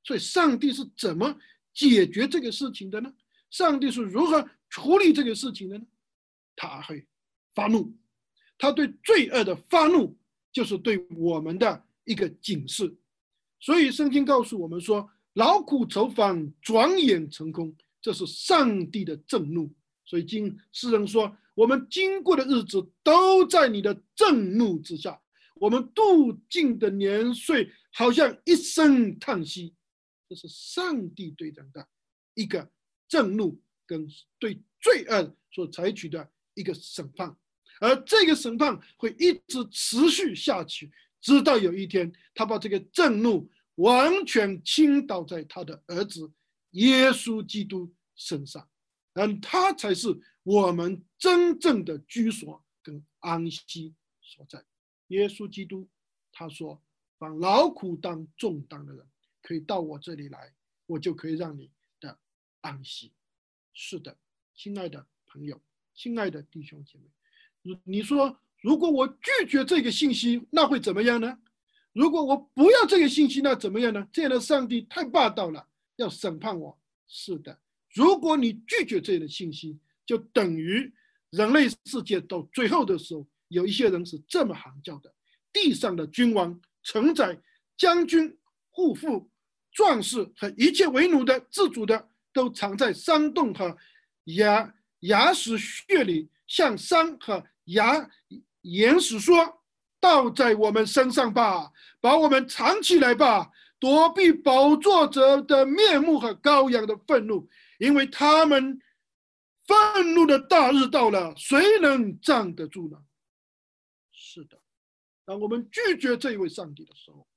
[0.04, 1.40] 所以，上帝是怎么
[1.76, 3.14] 解决这个事情的呢？
[3.52, 5.86] 上帝是如何处理这个事情的呢？
[6.56, 7.06] 他会
[7.54, 7.96] 发怒，
[8.58, 10.18] 他对罪恶的发怒
[10.52, 12.92] 就是对我们的一个警示。
[13.60, 19.72] 所以，圣经告诉我们说：“劳苦愁烦，转眼成空。”这是上帝的震怒。
[20.04, 25.22] 所以，经诗人说：“我们经过的日子都在你的震怒之下。”
[25.62, 29.76] 我们度尽的年岁，好像一声叹息，
[30.28, 31.88] 这是上帝对人的
[32.34, 32.68] 一个
[33.08, 34.08] 震怒，跟
[34.40, 37.38] 对罪恶所采取的一个审判，
[37.80, 46.32] 而这个审判会一直持续下去，直到有一天，他把这个震怒完全倾倒在他的儿子
[46.72, 48.68] 耶稣基督身上，
[49.13, 50.08] 而他才是
[50.43, 54.63] 我们真正的居所跟安息所在。
[55.08, 55.88] 耶稣基督
[56.32, 56.82] 他说
[57.19, 59.06] ：“把劳苦当重担的人，
[59.41, 60.54] 可以到我这里来，
[60.86, 61.69] 我就可以让你
[62.00, 62.17] 的
[62.62, 63.12] 安息。”
[63.74, 64.17] 是的，
[64.56, 65.62] 亲爱的朋友，
[65.93, 67.06] 亲爱的弟兄姐妹，
[67.62, 71.38] 你你说，如果我拒绝这个信息，那会怎么样呢？
[71.93, 74.08] 如果我不要这个信息，那怎么样呢？
[74.13, 76.80] 这样的上帝太霸道了，要审判我。
[77.08, 77.60] 是的，
[77.93, 80.91] 如果你拒绝这样的信息，就等于
[81.32, 83.27] 人类世界到最后的时候。
[83.54, 85.13] 有一些人是这么喊叫的：
[85.51, 87.38] 地上的君王、臣宰、
[87.75, 88.34] 将军、
[88.69, 89.30] 护父、
[89.73, 93.75] 壮士和一切为奴的、自主的，都藏在山洞和
[94.23, 98.10] 崖崖石穴里，向山和崖
[98.62, 99.62] 岩石说
[99.99, 107.50] ：“倒在我们身上吧，把我们藏起来吧，躲避宝座者的面目和羔羊的愤怒，
[107.82, 108.79] 因为他们
[109.65, 113.04] 愤怒的大日到了，谁能站得住呢？”
[114.13, 114.62] 是的，
[115.25, 117.27] 当我们拒绝这一位上帝的时候，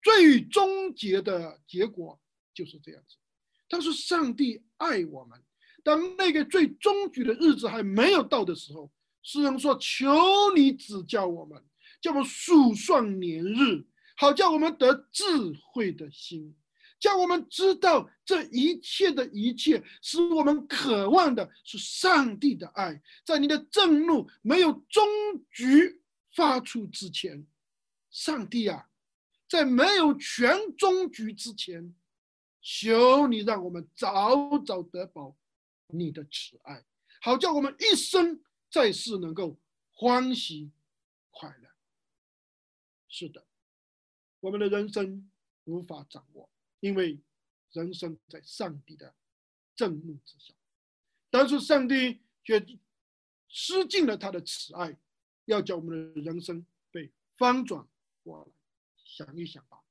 [0.00, 2.18] 最终结的结果
[2.54, 3.16] 就是这样子。
[3.68, 5.42] 但是上帝爱我们，
[5.82, 8.92] 当那个最终局的日子还没有到的时候，
[9.22, 10.14] 诗人说：“求
[10.54, 11.60] 你指教我们，
[12.00, 13.84] 叫我们数算年日，
[14.16, 15.26] 好叫我们得智
[15.60, 16.56] 慧的心，
[16.98, 25.06] 叫我们知道这一切的一切，使我们渴望的是上帝的爱，在你的震怒没有终
[25.50, 26.02] 局。”
[26.36, 27.48] 发出之前，
[28.10, 28.90] 上帝啊，
[29.48, 31.96] 在没有全终局之前，
[32.60, 35.36] 求你让我们早早得保
[35.88, 36.84] 你的慈爱，
[37.20, 38.40] 好叫我们一生
[38.70, 39.58] 在世能够
[39.94, 40.70] 欢喜
[41.30, 41.68] 快乐。
[43.08, 43.44] 是的，
[44.38, 45.28] 我们的人生
[45.64, 46.47] 无法掌握，
[46.80, 47.18] 因为
[47.72, 49.14] 人生在上帝的
[49.74, 50.54] 正怒之下，
[51.30, 52.64] 但是上帝却
[53.48, 54.98] 施尽了他的慈爱，
[55.44, 57.86] 要叫我们的人生被翻转
[58.22, 58.52] 过来。
[58.96, 59.82] 想一想吧，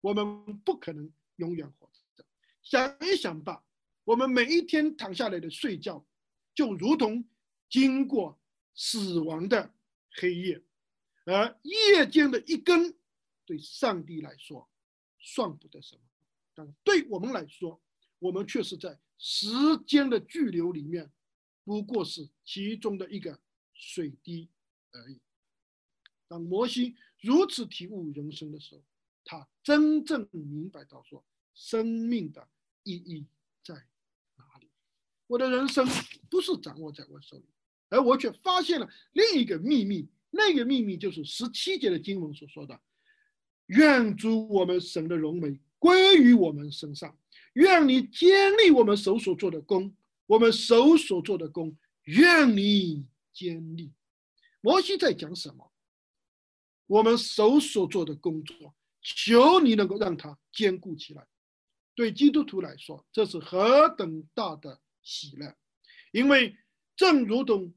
[0.00, 2.24] 我们不可能永远活着。
[2.62, 3.64] 想一想吧，
[4.04, 6.06] 我们每一天躺下来的睡觉，
[6.54, 7.28] 就如同
[7.68, 8.40] 经过
[8.74, 9.74] 死亡的
[10.12, 10.62] 黑夜，
[11.24, 12.98] 而夜间的一根，
[13.44, 14.68] 对上帝来说
[15.18, 16.02] 算不得什么，
[16.56, 17.80] 但对我们来说，
[18.18, 19.46] 我们却是在时
[19.86, 21.12] 间的巨流里面，
[21.64, 23.38] 不过是其中的一个
[23.74, 24.48] 水滴
[24.90, 25.20] 而已。
[26.26, 28.82] 当摩西如此体悟人生的时候，
[29.24, 31.22] 他真正明白到说，
[31.54, 32.48] 生命的
[32.84, 33.26] 意义
[33.62, 33.74] 在
[34.36, 34.70] 哪里？
[35.26, 35.86] 我的人生
[36.30, 37.44] 不是掌握在我手里，
[37.90, 40.08] 而我却发现了另一个秘密。
[40.30, 42.78] 那个秘密就是十七节的经文所说的
[43.66, 47.18] ：“愿主我们神的荣美归于我们身上，
[47.54, 49.94] 愿你坚立我们手所做的功，
[50.26, 53.92] 我们手所做的功，愿你坚立。”
[54.60, 55.72] 摩西在讲什么？
[56.86, 61.26] 我们手所做的工作，求你能够让它坚固起来。
[61.94, 65.56] 对基督徒来说，这是何等大的喜乐！
[66.12, 66.56] 因为
[66.94, 67.74] 正如同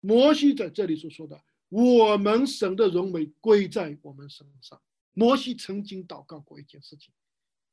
[0.00, 4.80] 摩西在这里所说的：“我们神的荣美归在我们身上。”
[5.14, 7.12] 摩西曾经祷告过一件事情：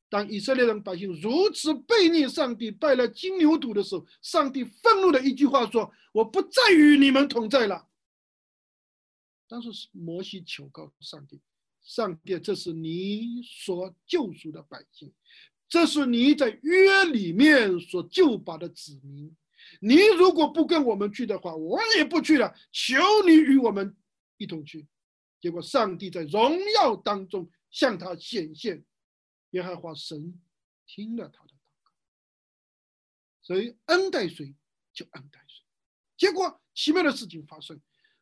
[0.10, 7.88] 当以色列人百姓如此背逆上帝、拜了金牛犊的时候，上帝愤怒的一句话说：“我不再与你们同在了。”
[9.48, 11.40] 但是摩西求告上帝
[11.82, 15.14] ：“上帝，这是你所救赎的百姓，
[15.68, 19.36] 这是你在约里面所救拔的子民。
[19.80, 22.52] 你如果不跟我们去的话，我也不去了。
[22.72, 22.98] 求
[23.28, 23.96] 你与我们
[24.38, 24.88] 一同去。”
[25.40, 28.84] 结果上帝在荣耀当中向他显现，
[29.52, 30.40] 耶和华神
[30.86, 31.92] 听了他的祷告，
[33.42, 34.56] 所以恩待谁
[34.94, 35.64] 就恩待谁。
[36.18, 37.80] 结果奇妙的事情发生。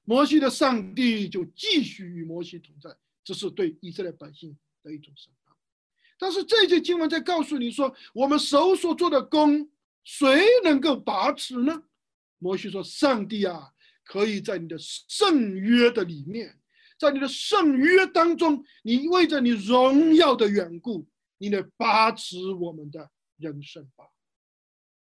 [0.09, 5.53] 摩西的上帝就继续与摩西同在，这是对以色列百姓的一种审判。
[6.17, 9.69] 但是这些经文在告诉你说，我们手所做的功，
[10.05, 11.83] 谁能够把持呢？
[12.37, 13.73] 摩西说：“上帝啊，
[14.05, 16.57] 可以在你的圣约的里面，
[16.97, 21.05] 在你的圣约当中，你为着你荣耀的缘故，
[21.37, 24.05] 你来把持我们的人生吧。”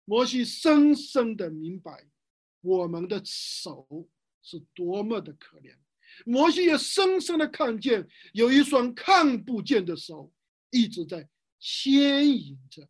[0.05, 2.05] 摩西深深的明白，
[2.61, 4.09] 我们的手。
[4.43, 5.75] 是多么的可怜！
[6.25, 10.31] 摩西也深深的看见，有一双看不见的手
[10.69, 11.27] 一直在
[11.59, 12.87] 牵引着。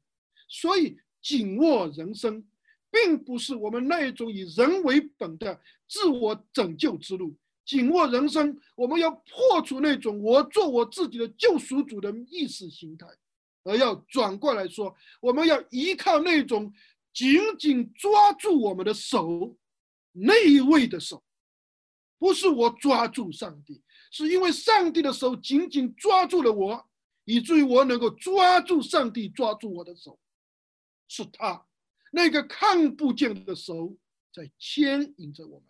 [0.47, 2.47] 所以，紧握人生，
[2.91, 7.35] 并不是我们那一种以人为本的自我拯救之路。
[7.65, 13.07] 紧握人生，我们要破除那种我做我自己的救赎主的意识形态，
[13.67, 16.73] 而要转过来说，我们要依靠那种
[17.13, 19.55] 紧紧抓住我们的手
[20.13, 21.23] 那一位的手。
[22.17, 26.89] 不是我抓住上帝，是因为上帝的手紧紧抓住了我，
[27.25, 30.17] 以至于我能够抓住上帝抓住我的手。
[31.07, 31.63] 是他
[32.11, 33.95] 那个看不见的手
[34.33, 35.67] 在牵引着我们。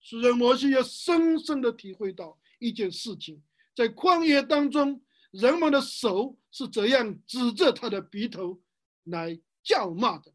[0.00, 3.40] 诗人摩西要深深的体会到一件事情：
[3.74, 5.00] 在旷野当中，
[5.30, 8.60] 人们的手是怎样指着他的鼻头
[9.04, 10.32] 来叫骂的。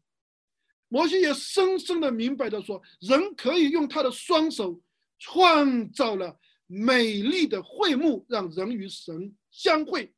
[0.88, 4.80] 摩西也深深的明白的说，人可以用他的双手。
[5.18, 10.12] 创造了美丽的会幕，让人与神相会。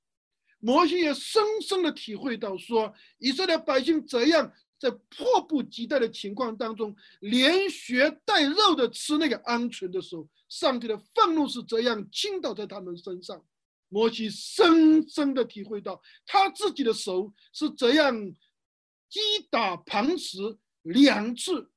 [0.59, 13.41] 摩西也深深的体会到，说以色列百姓怎样在迫不及待的情况当中，连血带肉的吃那个鹌鹑的时候，上帝的愤怒是怎样倾倒在他们身上。
[13.89, 18.15] 摩西深深的体会到，他自己的手是怎样
[19.09, 19.21] 击
[19.51, 20.39] 打磐石
[20.83, 21.71] 两次。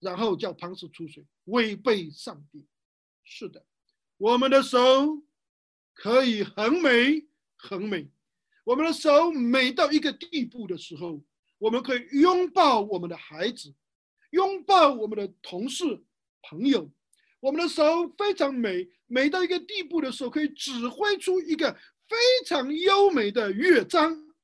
[0.00, 2.66] 然后叫磐石出水，违背上帝。
[3.22, 3.64] 是的，
[4.18, 4.78] 我们的手
[5.94, 8.10] 可以很美，很美。
[8.64, 11.24] 我们的手美到一个地步的时候，
[11.56, 13.74] 我们可以拥抱我们的孩子，
[14.28, 16.04] 拥抱我们的同事、
[16.42, 16.90] 朋友。
[17.44, 21.74] 我们的手非常美，美到一个地步的时候，可以指挥出一个
[22.08, 22.16] 非
[22.46, 24.34] 常优美的乐章。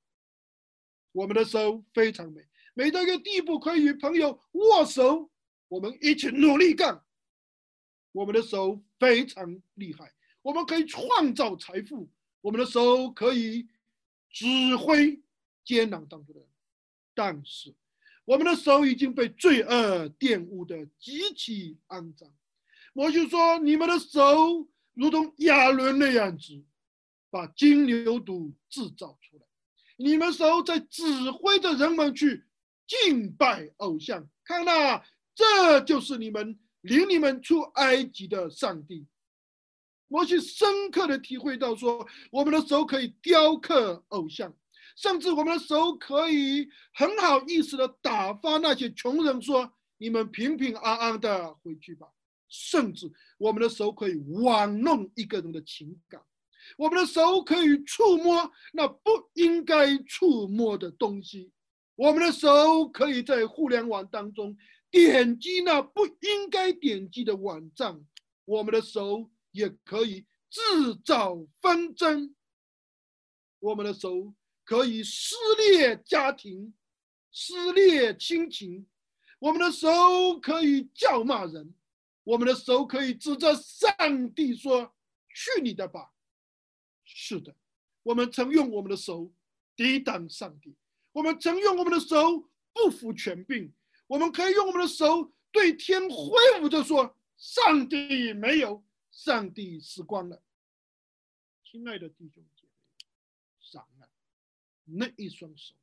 [1.13, 5.31] 我们的手非常美，美到一个地步，可以与朋友握手。
[5.69, 7.03] 我们一起努力干，
[8.13, 12.11] 我们的手非常厉害，我们可以创造财富，
[12.43, 13.67] 我们的手可以
[14.29, 15.19] 指挥
[15.65, 16.49] 艰难当中的人，
[17.15, 17.75] 但是
[18.27, 22.31] 我们的手已经被罪恶玷污的极其肮脏。
[22.93, 26.65] 我就说，你们的手如同亚伦那样子，
[27.31, 29.47] 把金牛犊制造出来。
[29.97, 32.45] 你们手在指挥着人们去
[32.87, 34.29] 敬拜偶像。
[34.45, 35.03] 看呐，
[35.35, 39.07] 这就是你们领你们出埃及的上帝。
[40.09, 44.53] 我去深刻的体会到，说我们的手可以雕刻偶像，
[44.97, 52.09] 甚至我们的手可以很好意思的打发那些穷人，说你们平平安安的回去吧。
[52.51, 56.21] 甚至我们的手可以玩弄一个人的情感，
[56.77, 61.51] 我们的手可以触摸那不应该触摸的东西，
[61.95, 64.55] 我们的手可以在互联网当中
[64.91, 68.05] 点击那不应该点击的网站，
[68.45, 69.31] 我们的手。
[69.53, 72.37] 也可以制造纷争，
[73.59, 74.33] 我们的手
[74.65, 76.73] 可以撕裂家庭、
[77.33, 78.87] 撕裂亲情，
[79.41, 79.89] 我们的手
[80.41, 81.75] 可以叫骂人，
[82.25, 84.95] 我们的手可以指着上帝说
[85.35, 86.13] ：“去你的吧！”
[87.05, 87.55] 是的，
[88.03, 89.33] 我们曾用我们的手
[89.75, 90.77] 抵挡上帝，
[91.13, 93.73] 我们曾用我们的手不服权柄，
[94.07, 100.41] 我们可以用我们的手对天挥舞着说：“上帝没有。”上帝死光了，
[101.65, 103.05] 亲爱的弟兄姐妹，
[103.73, 104.09] 然而
[104.85, 105.75] 那一双手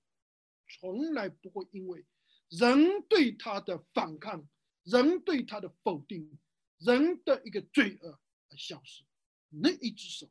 [0.65, 2.05] 从来不会因为
[2.47, 4.47] 人对他的反抗、
[4.87, 6.39] 人对他的否定、
[6.79, 8.19] 人的一个罪恶
[8.49, 9.03] 而消失。
[9.49, 10.29] 那一只手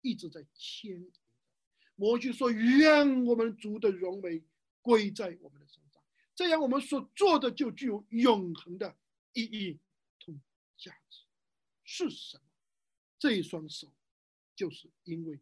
[0.00, 1.12] 一直在牵引。
[1.94, 4.42] 摩西说：“愿我们族的荣美
[4.80, 6.02] 归在我们的身上，
[6.34, 8.96] 这样我们所做的就具有永恒的
[9.34, 9.78] 意义
[10.18, 10.40] 同
[10.76, 11.20] 价值。”
[11.84, 12.42] 是什么？
[13.18, 13.92] 这一双手，
[14.56, 15.38] 就是因为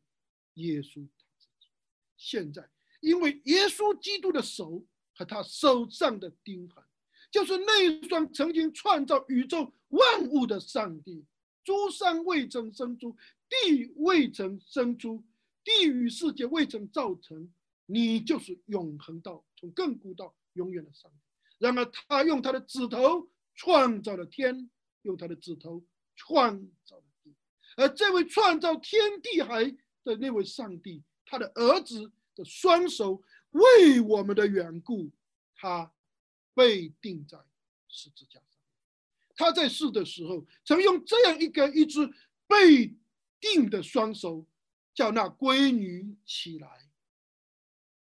[0.55, 1.69] 耶稣他自己。
[2.17, 2.69] 现在，
[3.01, 4.85] 因为耶稣基督的手
[5.15, 6.85] 和他手上的钉痕，
[7.31, 11.25] 就是那一双曾经创造宇宙万物的上帝。
[11.65, 13.17] 诸山未曾生出，
[13.49, 15.25] 地未曾生出，
[15.63, 17.53] 地与世界未曾造成，
[17.87, 21.19] 你就是永恒到从亘古到永远的上帝。
[21.59, 24.71] 然而，他用他的指头创造了天，
[25.03, 25.85] 用他的指头。
[26.17, 27.35] 创造了地，
[27.77, 29.65] 而这位创造天地海
[30.05, 33.23] 的那位上帝，他的儿子的双手
[33.53, 35.11] 为我们的缘故，
[35.55, 35.91] 他
[36.55, 37.39] 被钉在
[37.89, 38.47] 十字架上。
[39.35, 41.99] 他在世的时候，曾用这样一个一只
[42.47, 42.95] 被
[43.41, 44.47] 钉的双手，
[44.95, 46.91] 叫那闺女起来。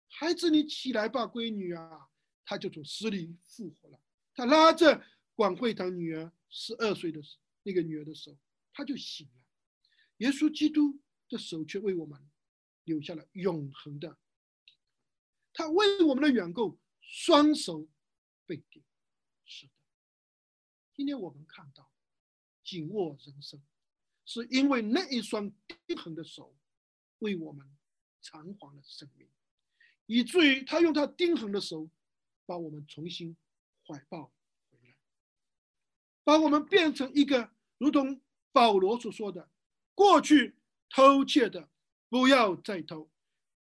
[0.09, 2.09] 孩子，你起来吧，闺女啊！
[2.45, 4.01] 他就从死里复活了。
[4.35, 5.05] 他拉着
[5.35, 7.21] 广惠堂女儿十二岁的。
[7.63, 8.35] 那个女儿的手，
[8.73, 9.43] 他就醒了。
[10.17, 12.19] 耶稣基督的手却为我们
[12.85, 14.17] 留下了永恒的。
[15.53, 17.87] 他为我们的缘故，双手
[18.51, 18.83] 被钉。
[19.45, 19.73] 是的，
[20.93, 21.89] 今天我们看到
[22.65, 23.63] 紧握人生，
[24.27, 25.53] 是因为那一双
[25.87, 26.57] 钉痕的手
[27.21, 27.65] 为我们
[28.21, 29.29] 偿还了生命，
[30.07, 31.89] 以至于他用他钉痕的手
[32.45, 33.37] 把我们重新
[33.87, 34.33] 怀抱
[34.69, 34.97] 回来。
[36.25, 38.21] 把我们变成一个，如同
[38.51, 39.49] 保罗所说的
[39.95, 40.57] ：“过去
[40.89, 41.71] 偷窃的，
[42.09, 43.09] 不要再偷，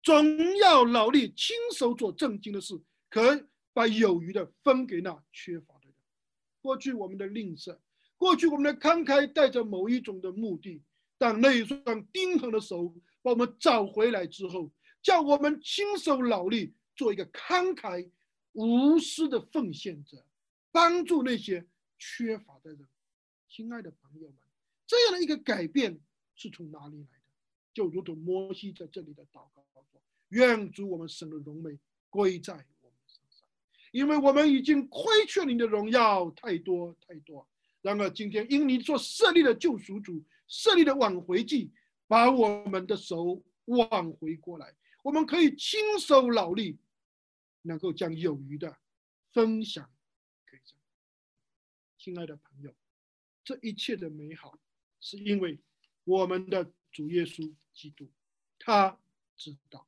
[0.02, 3.48] 总要劳力亲手做正经的事，可
[3.78, 5.94] 把有余的分给那缺乏的人。”
[6.60, 7.78] 过去我们的吝啬，
[8.16, 10.82] 过去我们的慷慨，带着某一种的目的。
[11.16, 14.70] 当那一双钉痕的手把我们找回来之后，
[15.00, 18.10] 叫我们亲手劳力，做一个慷慨
[18.52, 20.26] 无私的奉献者，
[20.72, 21.64] 帮助那些。
[22.00, 22.86] 缺乏的人，
[23.48, 24.36] 亲爱的朋友们，
[24.86, 25.98] 这样的一个改变
[26.36, 27.34] 是从哪里来的？
[27.74, 29.84] 就如同摩西在这里的祷告说
[30.30, 31.76] ：“愿主我们神的荣美
[32.08, 32.64] 归在，
[33.98, 37.44] 因为我们已经亏欠你的荣耀太多太多。
[37.82, 41.72] 然而今天因你所设立的救赎主设立的挽回祭，
[42.06, 44.72] 把我们的手挽回过来，
[45.02, 46.78] 我们可以亲手劳力，
[47.62, 48.78] 能够将有余的
[49.32, 49.90] 分享
[50.48, 50.76] 给这。”
[51.98, 52.72] 亲爱的朋友，
[53.44, 54.56] 这一切的美好，
[55.00, 55.58] 是因为
[56.04, 58.08] 我们的主耶稣基督，
[58.60, 58.96] 他
[59.36, 59.84] 知道，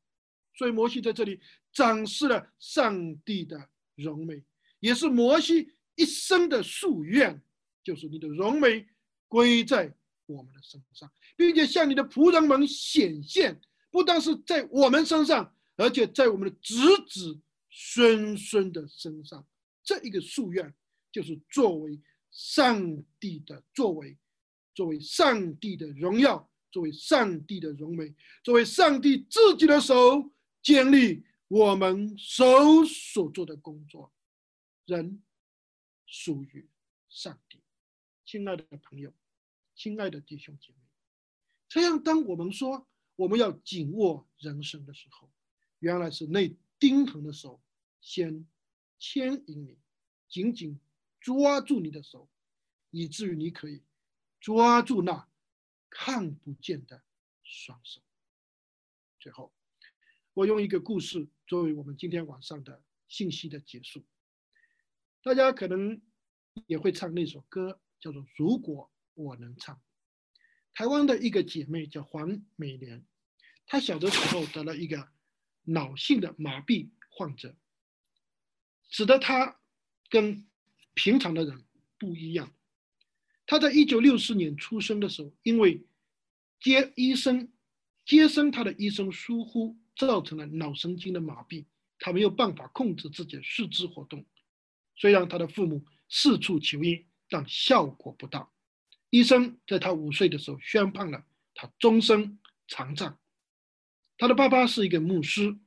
[0.54, 1.40] 所以摩西在这里
[1.72, 3.68] 展示了上帝的
[4.00, 4.42] 荣美，
[4.80, 7.40] 也是摩西一生的夙愿，
[7.84, 8.86] 就是你的荣美
[9.28, 9.94] 归在
[10.26, 16.76] 我们的身上，并且向你的仆人们显现，不但是在我们身上，而且在我们的子
[17.06, 17.38] 子
[17.68, 19.46] 孙孙的身上，
[19.84, 20.74] 这一个夙愿。
[21.12, 24.16] 就是作为上帝的作为，
[24.72, 30.30] 作为上帝的荣耀作为上帝的荣美，作为上帝自己的手，
[30.62, 34.12] 建立我们手所做的工作。
[34.86, 35.20] 人
[36.06, 36.68] 属于
[37.08, 37.60] 上帝，
[38.24, 39.12] 亲爱的朋友，
[39.74, 40.78] 亲爱的弟兄姐妹，
[41.68, 45.28] 这样当我们说我们要紧握人生的时候，
[45.80, 47.60] 原来是那钉痕的手
[48.00, 48.46] 先
[49.00, 49.76] 牵引你，
[50.28, 50.78] 紧紧
[51.20, 52.28] 抓住你的手，
[52.90, 53.82] 以至于你可以
[54.38, 55.28] 抓住那。
[55.92, 57.02] 看不见的
[57.42, 58.00] 双手。
[59.18, 59.52] 最后，
[60.32, 64.06] 我用一个故事作为我们今天晚上的信息的结束。
[65.20, 66.00] 大家可能
[66.68, 69.74] 也会唱那首歌，叫做《如果我能唱》。
[70.72, 73.04] 台湾的一个姐妹叫黄美莲，
[73.66, 75.08] 她小的时候得了一个
[75.64, 77.56] 脑性的麻痹患者，
[78.88, 79.60] 使得她
[80.08, 80.46] 跟
[80.94, 81.64] 平常的人
[81.98, 82.54] 不一样。
[83.44, 85.84] 她在一九六四年出生的时候，因为
[86.60, 87.52] 接医生
[88.04, 89.76] 接生她的医生疏忽，
[90.06, 91.64] 造成了脑神经的麻痹，
[91.98, 94.24] 他没有办法控制自己的四肢活动。
[94.96, 98.50] 虽然他的父母四处求医，但效果不大。
[99.10, 101.24] 医生在他五岁的时候宣判了
[101.54, 102.38] 他终身
[102.68, 103.18] 残障。
[104.16, 105.58] 他的爸爸是一个牧师，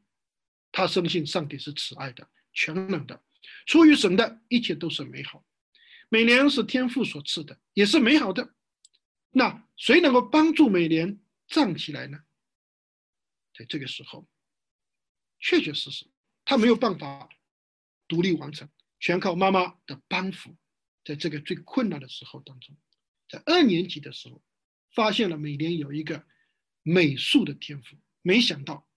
[0.71, 3.21] 他深信上帝是慈爱的、全能的，
[3.65, 5.43] 出于神的一切都是美好。
[6.09, 8.53] 美莲是天父所赐的，也是美好的。
[9.31, 12.19] 那谁能够帮助美莲站起来呢？
[13.53, 14.27] 在这个时候，
[15.39, 16.05] 确确实实，
[16.45, 17.29] 他没有办法
[18.07, 18.67] 独立完成，
[18.99, 20.55] 全靠妈妈的帮扶。
[21.05, 22.75] 在这个最困难的时候当中，
[23.29, 24.41] 在二年级的时候，
[24.95, 26.25] 发现了美莲有一个
[26.81, 28.87] 美术的天赋，没想到。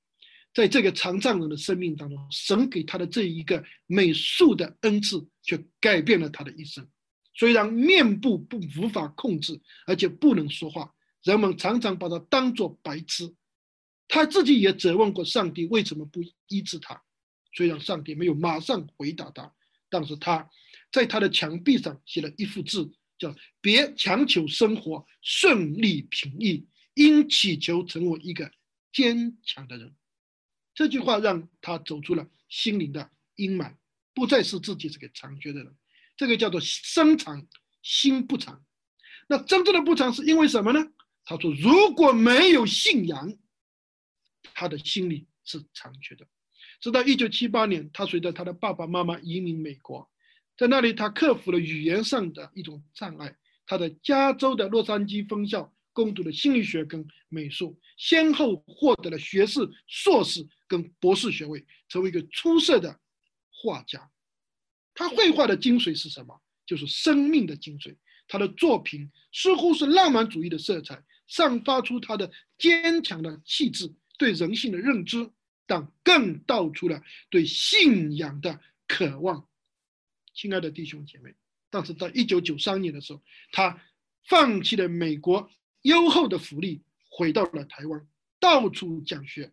[0.55, 6.89] 在这个残障人的生命当中，神给他的这一个美术的恩赐，却改变了他的一生。
[7.35, 10.95] 虽然面部不无法控制，而且不能说话，
[11.25, 13.35] 人们常常把他当作白痴。
[14.09, 17.03] 他自己也责问过上帝为什么不医治他。
[17.53, 19.51] 虽然上帝没有马上回答他，
[19.89, 20.49] 但是他
[20.93, 28.51] 在他的墙壁上写了一幅字，叫“别强求生活顺利平易，应祈求成为一个
[28.93, 29.95] 坚强的人”。
[30.75, 33.75] 这句话让他走出了心灵的阴霾，
[34.15, 35.75] 不再是自己这个残缺的人。
[36.17, 37.47] 这个叫做身长
[37.83, 38.63] 心不长。
[39.29, 40.81] 那真正的不长是因为什么呢？
[41.25, 43.35] 他说，如果没有信仰，
[44.57, 46.27] 他的心里是残缺的。
[46.81, 50.11] 直到一九七八年，他随着他的爸爸妈妈移民美国，
[50.57, 53.37] 在那里他克服了语言上的一种障碍。
[53.67, 60.45] 他在加州的洛杉矶分校攻读了心理学跟美术，先后获得了学士、硕士。
[60.69, 62.99] 跟博士学位，成为一个出色的
[63.53, 64.11] 画家。
[64.95, 66.43] 他绘画的精髓是什么？
[66.67, 67.95] 就是生命的精髓。
[68.27, 72.29] 他的作品似乎是浪漫主义的色彩，散发出他的
[72.59, 75.31] 坚强的气质，对人性的认知，
[75.67, 79.49] 但更道出了对信仰的渴望。
[80.35, 81.35] 亲爱的弟兄姐妹，
[81.71, 83.83] 但是在一九九三年的时候，他
[84.25, 85.51] 放弃了美国
[85.83, 88.07] 优厚的福利，回到了台湾，
[88.39, 89.53] 到处讲学。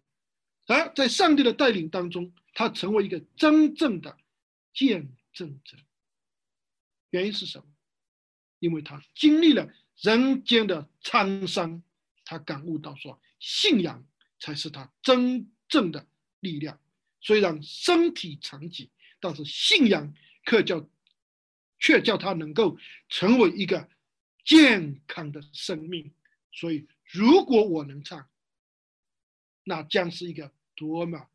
[0.65, 4.17] 而在上帝的带领当中，他成为一个真正的
[4.73, 5.77] 见证者。
[7.09, 7.65] 原因是什么？
[8.59, 11.83] 因为他经历了人间的沧桑，
[12.23, 14.05] 他感悟到说，信仰
[14.43, 16.05] 才是他真正的
[16.41, 16.77] 力量。
[17.21, 18.89] 虽然身体残疾，
[19.21, 20.13] 但是信仰
[20.45, 20.85] 却叫
[21.79, 22.77] 却叫他能够
[23.07, 23.87] 成为一个
[24.43, 26.11] 健康的生命。
[26.51, 28.27] 所以，如果我能唱。
[29.65, 31.29] 那将是一个多么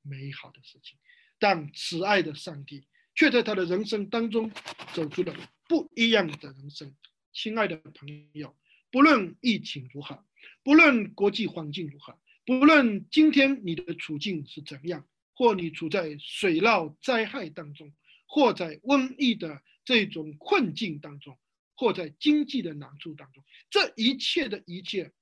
[0.00, 0.96] 美好的事情！
[1.38, 4.50] 但慈爱的上帝却在他的人生当中
[4.94, 5.36] 走出了
[5.68, 6.96] 不一样的人生。
[7.30, 8.56] 亲爱的朋友，
[8.90, 10.24] 不论疫情如何，
[10.62, 12.18] 不论国际环境如何，
[12.48, 17.92] 不论今天你的处境是怎样，或你处在水涝灾害当中，
[18.24, 21.38] 或在瘟疫的这种困境当中，
[21.74, 25.12] 或在经济的难处当中，这一切的一切。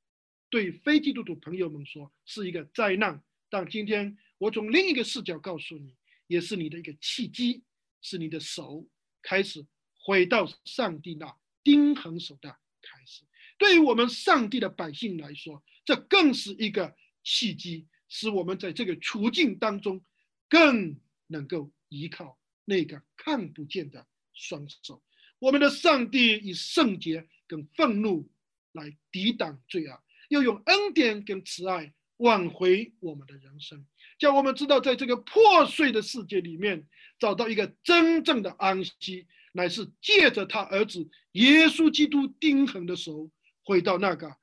[0.51, 3.21] 对非基督徒朋友们说是一个灾难，
[3.51, 5.97] 但今天我从另一个视角告诉你，
[6.29, 7.65] 也是你的一个契机，
[8.03, 8.87] 是你的手
[9.21, 9.67] 开始
[9.99, 12.49] 回到上帝那钉痕手的
[12.81, 13.25] 开始。
[13.59, 16.95] 对于我们上帝的百姓来说，这更是一个
[17.27, 20.01] 契机，使我们在这个处境当中
[20.49, 20.97] 更
[21.27, 25.03] 能够依靠那个看不见的双手。
[25.41, 28.31] 我们的上帝以圣洁跟愤怒
[28.71, 30.01] 来抵挡罪恶。
[30.29, 33.85] 要用恩典跟慈爱挽回我们的人生，
[34.19, 36.87] 叫我们知道，在这个破碎的世界里面，
[37.19, 43.29] 找到一个真正的安息，乃是借着他儿子耶稣基督钉痕的时候，
[43.63, 44.37] 回到那个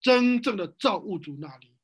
[0.00, 1.75] 真正的造物主那里。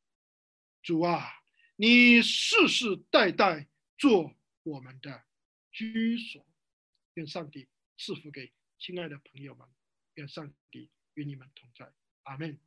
[0.82, 1.28] 主啊，
[1.76, 5.22] 你世世代代做我们的
[5.70, 6.44] 居所。
[7.14, 9.68] 愿上帝赐福给亲爱的朋友们，
[10.14, 11.92] 愿上帝与你们同在。
[12.24, 12.58] 阿门。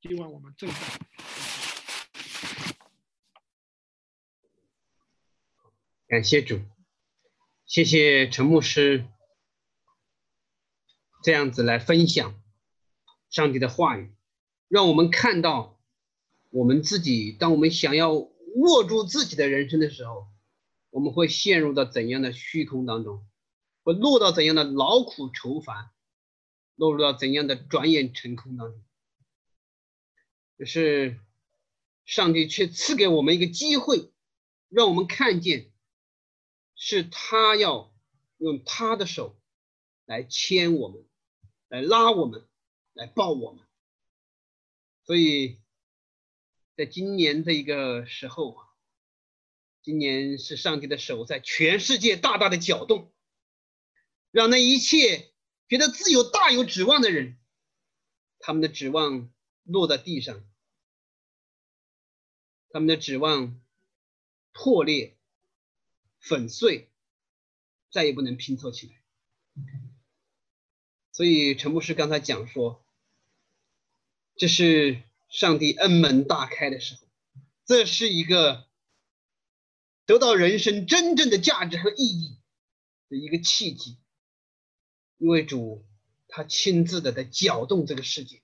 [0.00, 0.76] 今晚我们正在。
[6.06, 6.60] 感谢主，
[7.66, 9.08] 谢谢陈牧师
[11.22, 12.40] 这样子来分享
[13.28, 14.14] 上帝的话语，
[14.68, 15.79] 让我们看到
[16.50, 20.28] 我们自己，当我们想要握住自己的人生的时候，
[20.90, 23.26] 我们会陷入到怎样的虚空当中，
[23.82, 25.90] 会落到怎样的劳苦愁烦，
[26.76, 28.84] 落入到怎样的转眼成空当中。
[30.58, 31.18] 可是
[32.04, 34.12] 上帝却赐给我们一个机会，
[34.68, 35.70] 让我们看见。
[36.82, 37.92] 是他要
[38.38, 39.38] 用他的手
[40.06, 41.04] 来牵我们，
[41.68, 42.48] 来拉我们，
[42.94, 43.62] 来抱我们。
[45.04, 45.60] 所以，
[46.80, 48.64] 在今年这一个时候啊，
[49.82, 53.12] 今年是上帝的手在全世界大大的搅动，
[54.30, 55.30] 让那一切
[55.68, 57.36] 觉得自由大有指望的人，
[58.38, 59.30] 他们的指望
[59.64, 60.42] 落在地上，
[62.70, 63.60] 他们的指望
[64.52, 65.18] 破裂。
[66.18, 66.88] 粉碎，
[67.90, 68.94] 再也不能拼凑起来。
[71.12, 72.82] 所以陈牧师刚才讲说，
[74.36, 77.00] 这是上帝恩门大开的时候，
[77.64, 78.66] 这是一个
[80.04, 82.38] 得到人生真正的价值和意义
[83.08, 83.96] 的一个契机。
[85.16, 85.84] 因为主
[86.28, 88.42] 他亲自的在搅动这个世界，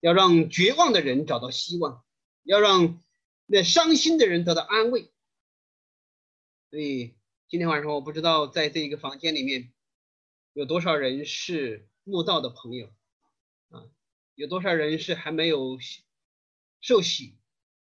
[0.00, 2.04] 要让绝望的人找到希望，
[2.42, 3.02] 要让
[3.46, 5.12] 那伤心的人得到安慰。
[6.70, 7.14] 所以
[7.48, 9.72] 今天晚上我不知道在这一个房间里面
[10.54, 12.90] 有多少人是慕道的朋友
[13.68, 13.84] 啊，
[14.34, 15.78] 有多少人是还没有
[16.80, 17.38] 受洗，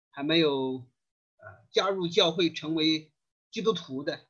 [0.09, 0.87] 还没有
[1.37, 3.11] 呃加入教会成为
[3.51, 4.27] 基督徒的。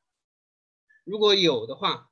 [1.03, 2.11] 如果有的话，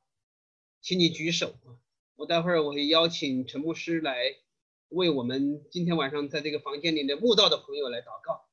[0.81, 1.79] 请你举手啊！
[2.15, 4.35] 我待会儿我会邀请陈牧师来
[4.89, 8.47] 为我们今天晚上在这个房间里的慕道的朋友来祷告，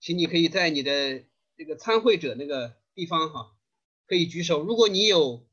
[0.00, 1.24] 请你可以在你的。
[1.54, 3.54] 这个参会者那个地方哈，
[4.06, 4.64] 可以举手。
[4.64, 5.46] 如果你有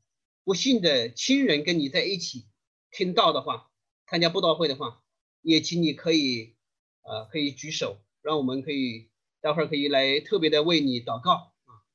[0.44, 2.48] 不幸的亲人跟你在一起
[2.90, 3.69] 听到的话，
[4.10, 5.00] 参加布道会的话，
[5.40, 6.56] 也请你可以
[7.02, 9.08] 呃可以举手，让我们可以
[9.40, 11.86] 待会儿可以来特别的为你祷告啊。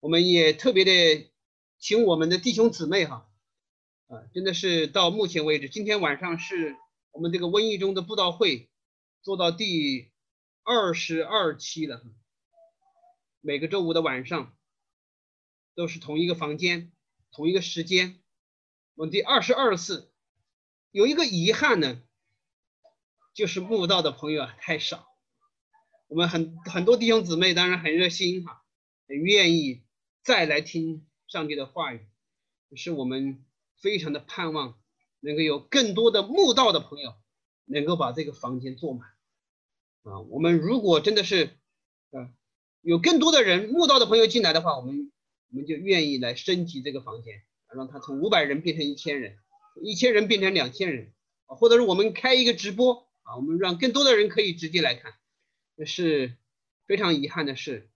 [0.00, 1.30] 我们也特别的
[1.78, 3.30] 请我们的弟兄姊妹哈
[4.08, 6.76] 啊，真的是到目前为止，今天晚上是
[7.10, 8.68] 我们这个瘟疫中的布道会
[9.22, 10.10] 做到第
[10.62, 12.02] 二十二期了。
[13.40, 14.54] 每个周五的晚上
[15.74, 16.92] 都是同一个房间，
[17.32, 18.20] 同一个时间。
[18.94, 20.12] 我们第二十二次
[20.96, 22.00] 有一个遗憾呢，
[23.34, 25.06] 就是慕道的朋友啊太少。
[26.06, 28.62] 我们很很多弟兄姊妹当然很热心哈，
[29.06, 29.82] 很愿意
[30.24, 32.00] 再来听上帝的话语，
[32.76, 33.44] 是我们
[33.76, 34.78] 非常的盼望
[35.20, 37.12] 能够有更多的慕道的朋友
[37.66, 39.06] 能够把这个房间坐满
[40.04, 40.20] 啊。
[40.30, 41.58] 我们如果真的是
[42.12, 42.32] 啊。
[42.80, 45.12] 有更多的人慕道的朋友进来的话，我们
[45.50, 47.42] 我们就愿意来升级这个房间，
[47.74, 49.36] 让它从五百人变成一千人，
[49.82, 51.12] 一千人变成两千人，
[51.46, 55.14] 或者是我们开一个直播啊，我们让更多的人可以直接来看。
[55.76, 56.36] 这是
[56.86, 57.90] 非常遗憾的事，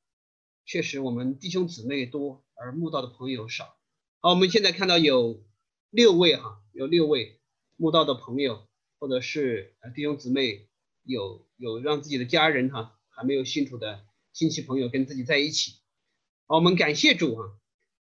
[0.65, 3.77] 确实我们弟兄姊妹多而慕道的朋友少。
[4.21, 5.43] 好，我们现在看到有
[5.91, 7.41] 六位哈，有六位
[7.77, 8.69] 慕道的朋友，
[8.99, 10.69] 或者是弟兄姊妹
[11.05, 14.05] 有有让自己的家人哈还没有信主的。
[14.33, 15.73] 亲戚朋友跟自己在一起，
[16.47, 17.59] 好，我们感谢主啊！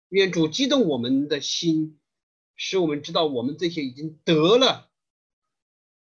[0.10, 2.00] 愿主激动我们的心，
[2.62, 4.90] 使我们知道我们这些已经得了、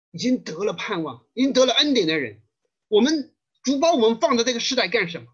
[0.10, 2.42] 已经得了盼望、已经得了恩典的人，
[2.88, 3.32] 我们
[3.62, 5.28] 主把我们放在这个时代干什么？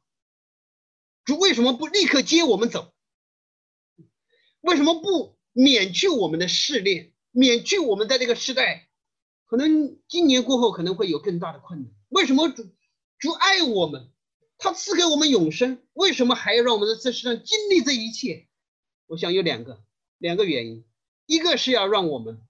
[1.23, 2.93] 主为什么不立刻接我们走？
[4.59, 8.89] 为什么不免去我们的试炼，免去我们在这个时代，
[9.45, 11.93] 可能今年过后可能会有更大的困难？
[12.09, 12.67] 为什么主
[13.17, 14.11] 主爱我们？
[14.57, 18.49] 他赐给我们永生，为什么还要让我们在这世上经历这一切？
[19.07, 19.81] 我想有两个
[20.17, 20.85] 两个原因，
[21.25, 22.41] 一个是要让我们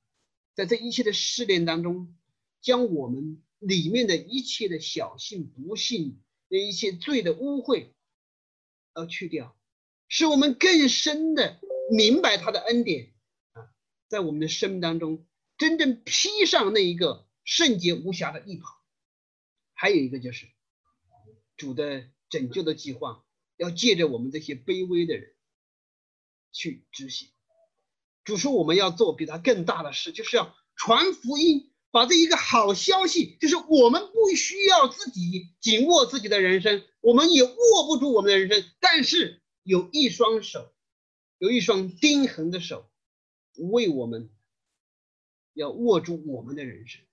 [0.53, 2.15] 在这一切的试炼当中，
[2.61, 7.89] 将我们里面的一切的小性不幸的一切罪的污秽，
[8.95, 9.57] 要去掉，
[10.07, 11.59] 使我们更深的
[11.91, 13.13] 明白他的恩典
[13.53, 13.69] 啊，
[14.07, 15.25] 在我们的生命当中
[15.57, 18.81] 真正披上那一个圣洁无瑕的衣袍。
[19.73, 20.47] 还有一个就是。
[21.57, 23.23] 主的拯救的计划
[23.55, 25.33] 要借着我们这些卑微的人
[26.51, 27.29] 去执行。
[28.25, 40.73] 主说我们要做比他更大的事，就是要传福音，把这一个好消息，就是我们不需要自己紧握自己的人生，我们也握不住我们的人生，但是有一双手，
[41.37, 42.89] 有一双钉痕的手，
[43.55, 44.31] 为我们
[45.53, 47.03] 要握住我们的人生，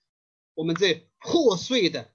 [0.54, 2.10] 我们在破碎的，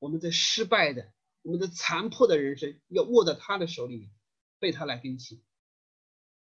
[0.00, 1.12] 我们在失败的，
[1.42, 4.10] 我们的残破的人生，要握在他的手里面，
[4.58, 5.40] 被他来更新。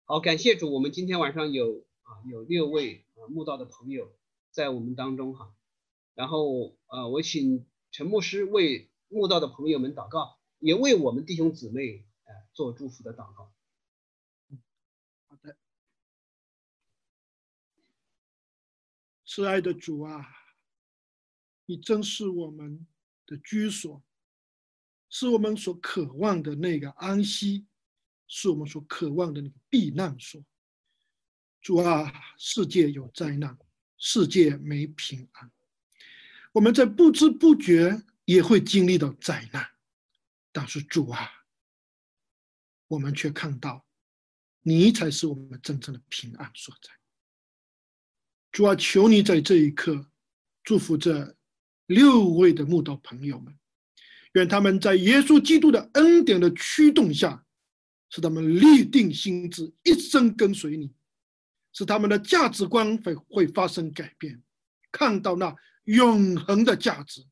[0.09, 4.17] 好，感谢主，我们今天晚上有啊有六位啊慕道的朋友
[4.53, 5.53] 在我们当中哈，
[6.15, 13.53] 然后呃我请陈牧师为慕道的朋友们祷告，也为我们弟兄姊妹呃做祝福的祷告。
[15.27, 15.57] 好的，
[19.27, 20.25] 慈爱的主啊，
[21.65, 22.87] 你真是我们
[23.27, 24.05] 的居所，
[25.09, 27.67] 是我们所渴望的那个安息。
[28.29, 30.43] 是我们所渴望的那个避难所。
[31.63, 33.59] 主啊，世界有灾难，
[33.99, 35.51] 世界没平安，
[36.53, 39.69] 我们在不知不觉也会经历到灾难。
[40.53, 41.29] 但是主啊，
[42.87, 43.85] 我们却看到
[44.63, 46.91] 你才是我们真正的平安所在。
[48.53, 50.09] 主啊，求你在这一刻
[50.63, 51.37] 祝福这
[51.87, 53.59] 六位的慕道朋友们，
[54.35, 57.45] 愿他们在耶稣基督的恩典的驱动下。
[58.09, 60.89] 使他们立定心志，一生跟随你；
[61.73, 64.43] 使他们的价值观会会发生改变，
[64.93, 65.55] 看到那
[65.85, 67.23] 永恒的价值；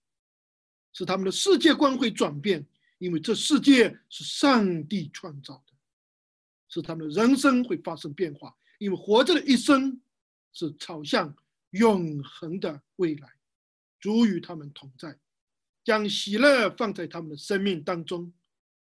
[0.92, 2.66] 使他们的世界观会转变，
[2.98, 5.74] 因为这世界是上帝创造的；
[6.68, 10.00] 使他们的人生会发生变化，因为活着的一生
[10.52, 11.34] 是朝向
[11.70, 13.28] 永恒的未来。
[14.00, 15.18] 主与他们同在，
[15.82, 18.30] 将喜乐放在他们的生命当中，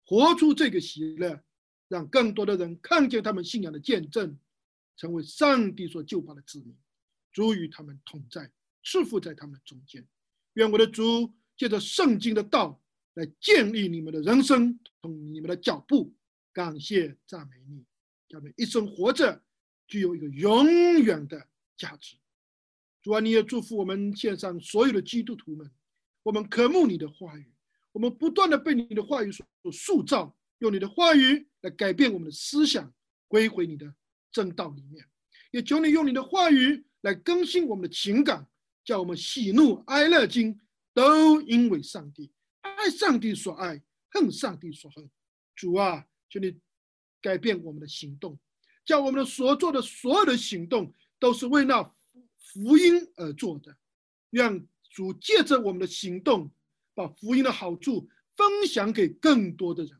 [0.05, 1.43] 活出这个喜乐。
[1.89, 4.37] 让更多的人看见他们信仰的见证，
[4.95, 6.73] 成为上帝所救拔的子民。
[7.33, 8.49] 主与他们同在，
[8.83, 10.07] 赐福在他们中间。
[10.53, 12.81] 愿我的主借着圣经的道
[13.15, 16.13] 来建立你们的人生同你们的脚步。
[16.51, 17.85] 感谢赞美你，
[18.29, 19.41] 他们一生活着
[19.87, 20.67] 具有一个永
[21.01, 22.15] 远的价值。
[23.01, 25.69] 主啊，你也祝福我们线上所有的基督徒们。
[26.23, 27.51] 我们渴慕你的话语，
[27.91, 30.35] 我们不断的被你的话语所塑造。
[30.59, 32.93] 用你的话语来改变我们的思想，
[33.27, 33.93] 归回你的
[34.31, 35.05] 正道里面。
[35.51, 38.47] 也求你用你的话语来更新我们的情感，
[38.83, 40.59] 叫我们喜怒哀乐经
[40.93, 42.31] 都因为上帝
[42.61, 43.81] 爱上帝所爱，
[44.11, 45.09] 恨上帝所恨。
[45.55, 46.59] 主啊，求你
[47.21, 48.39] 改变我们的行动，
[48.85, 51.83] 叫我们的所做的所有的行动都是为那
[52.37, 53.75] 福音而做的。
[54.31, 56.51] 愿主借着我们的行动，
[56.93, 59.98] 把福音的好处分享给更多的人。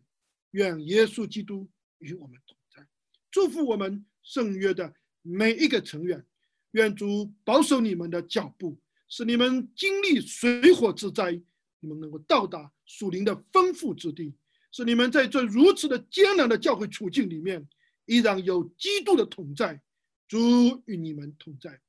[0.52, 1.70] 愿耶稣基督
[2.00, 2.88] 与我们同在，
[3.30, 6.26] 祝福我们圣约的每一个成员。
[6.72, 11.32] 愿主保守你们的脚步，使你们经历水火之灾，
[11.80, 14.36] 你们能够到达属灵的丰富之地，
[14.72, 17.68] 使你们在这如此的艰难的教会处境里面，
[18.06, 19.82] 依然有基督的同在。
[20.28, 20.38] 主
[20.86, 21.82] 与你们同在，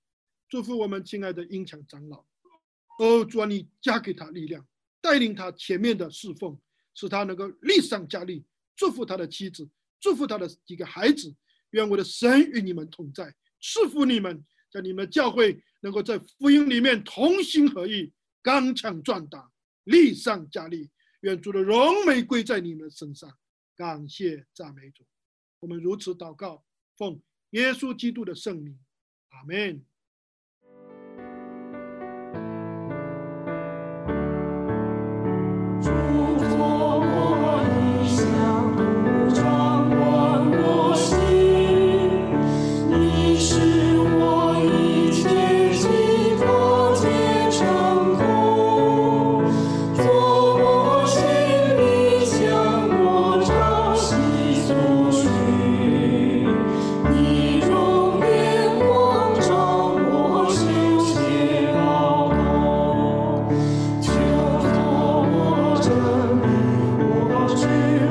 [0.49, 2.25] 祝福我们亲爱的英强长老。
[2.99, 4.67] 哦，主啊，你加给他力量，
[5.03, 6.59] 带领他前面的侍奉，
[6.95, 8.47] 使他能够力上加力。
[8.81, 9.68] 祝福他的妻子，
[10.01, 11.37] 祝福他的几个孩子。
[11.72, 18.11] 愿我的神与你们同在，赐福你们，在你们教会能够在福音里面同心合意，
[18.41, 19.53] 刚强壮大，
[19.85, 20.91] 力上加力。
[21.20, 23.31] 愿主的荣美归在你们身上。
[23.76, 25.05] 感谢赞美主，
[25.59, 26.64] 我们如此祷告，
[26.97, 27.20] 奉
[27.51, 28.78] 耶稣基督的圣名，
[29.28, 29.85] 阿门。
[67.61, 68.10] Jesus.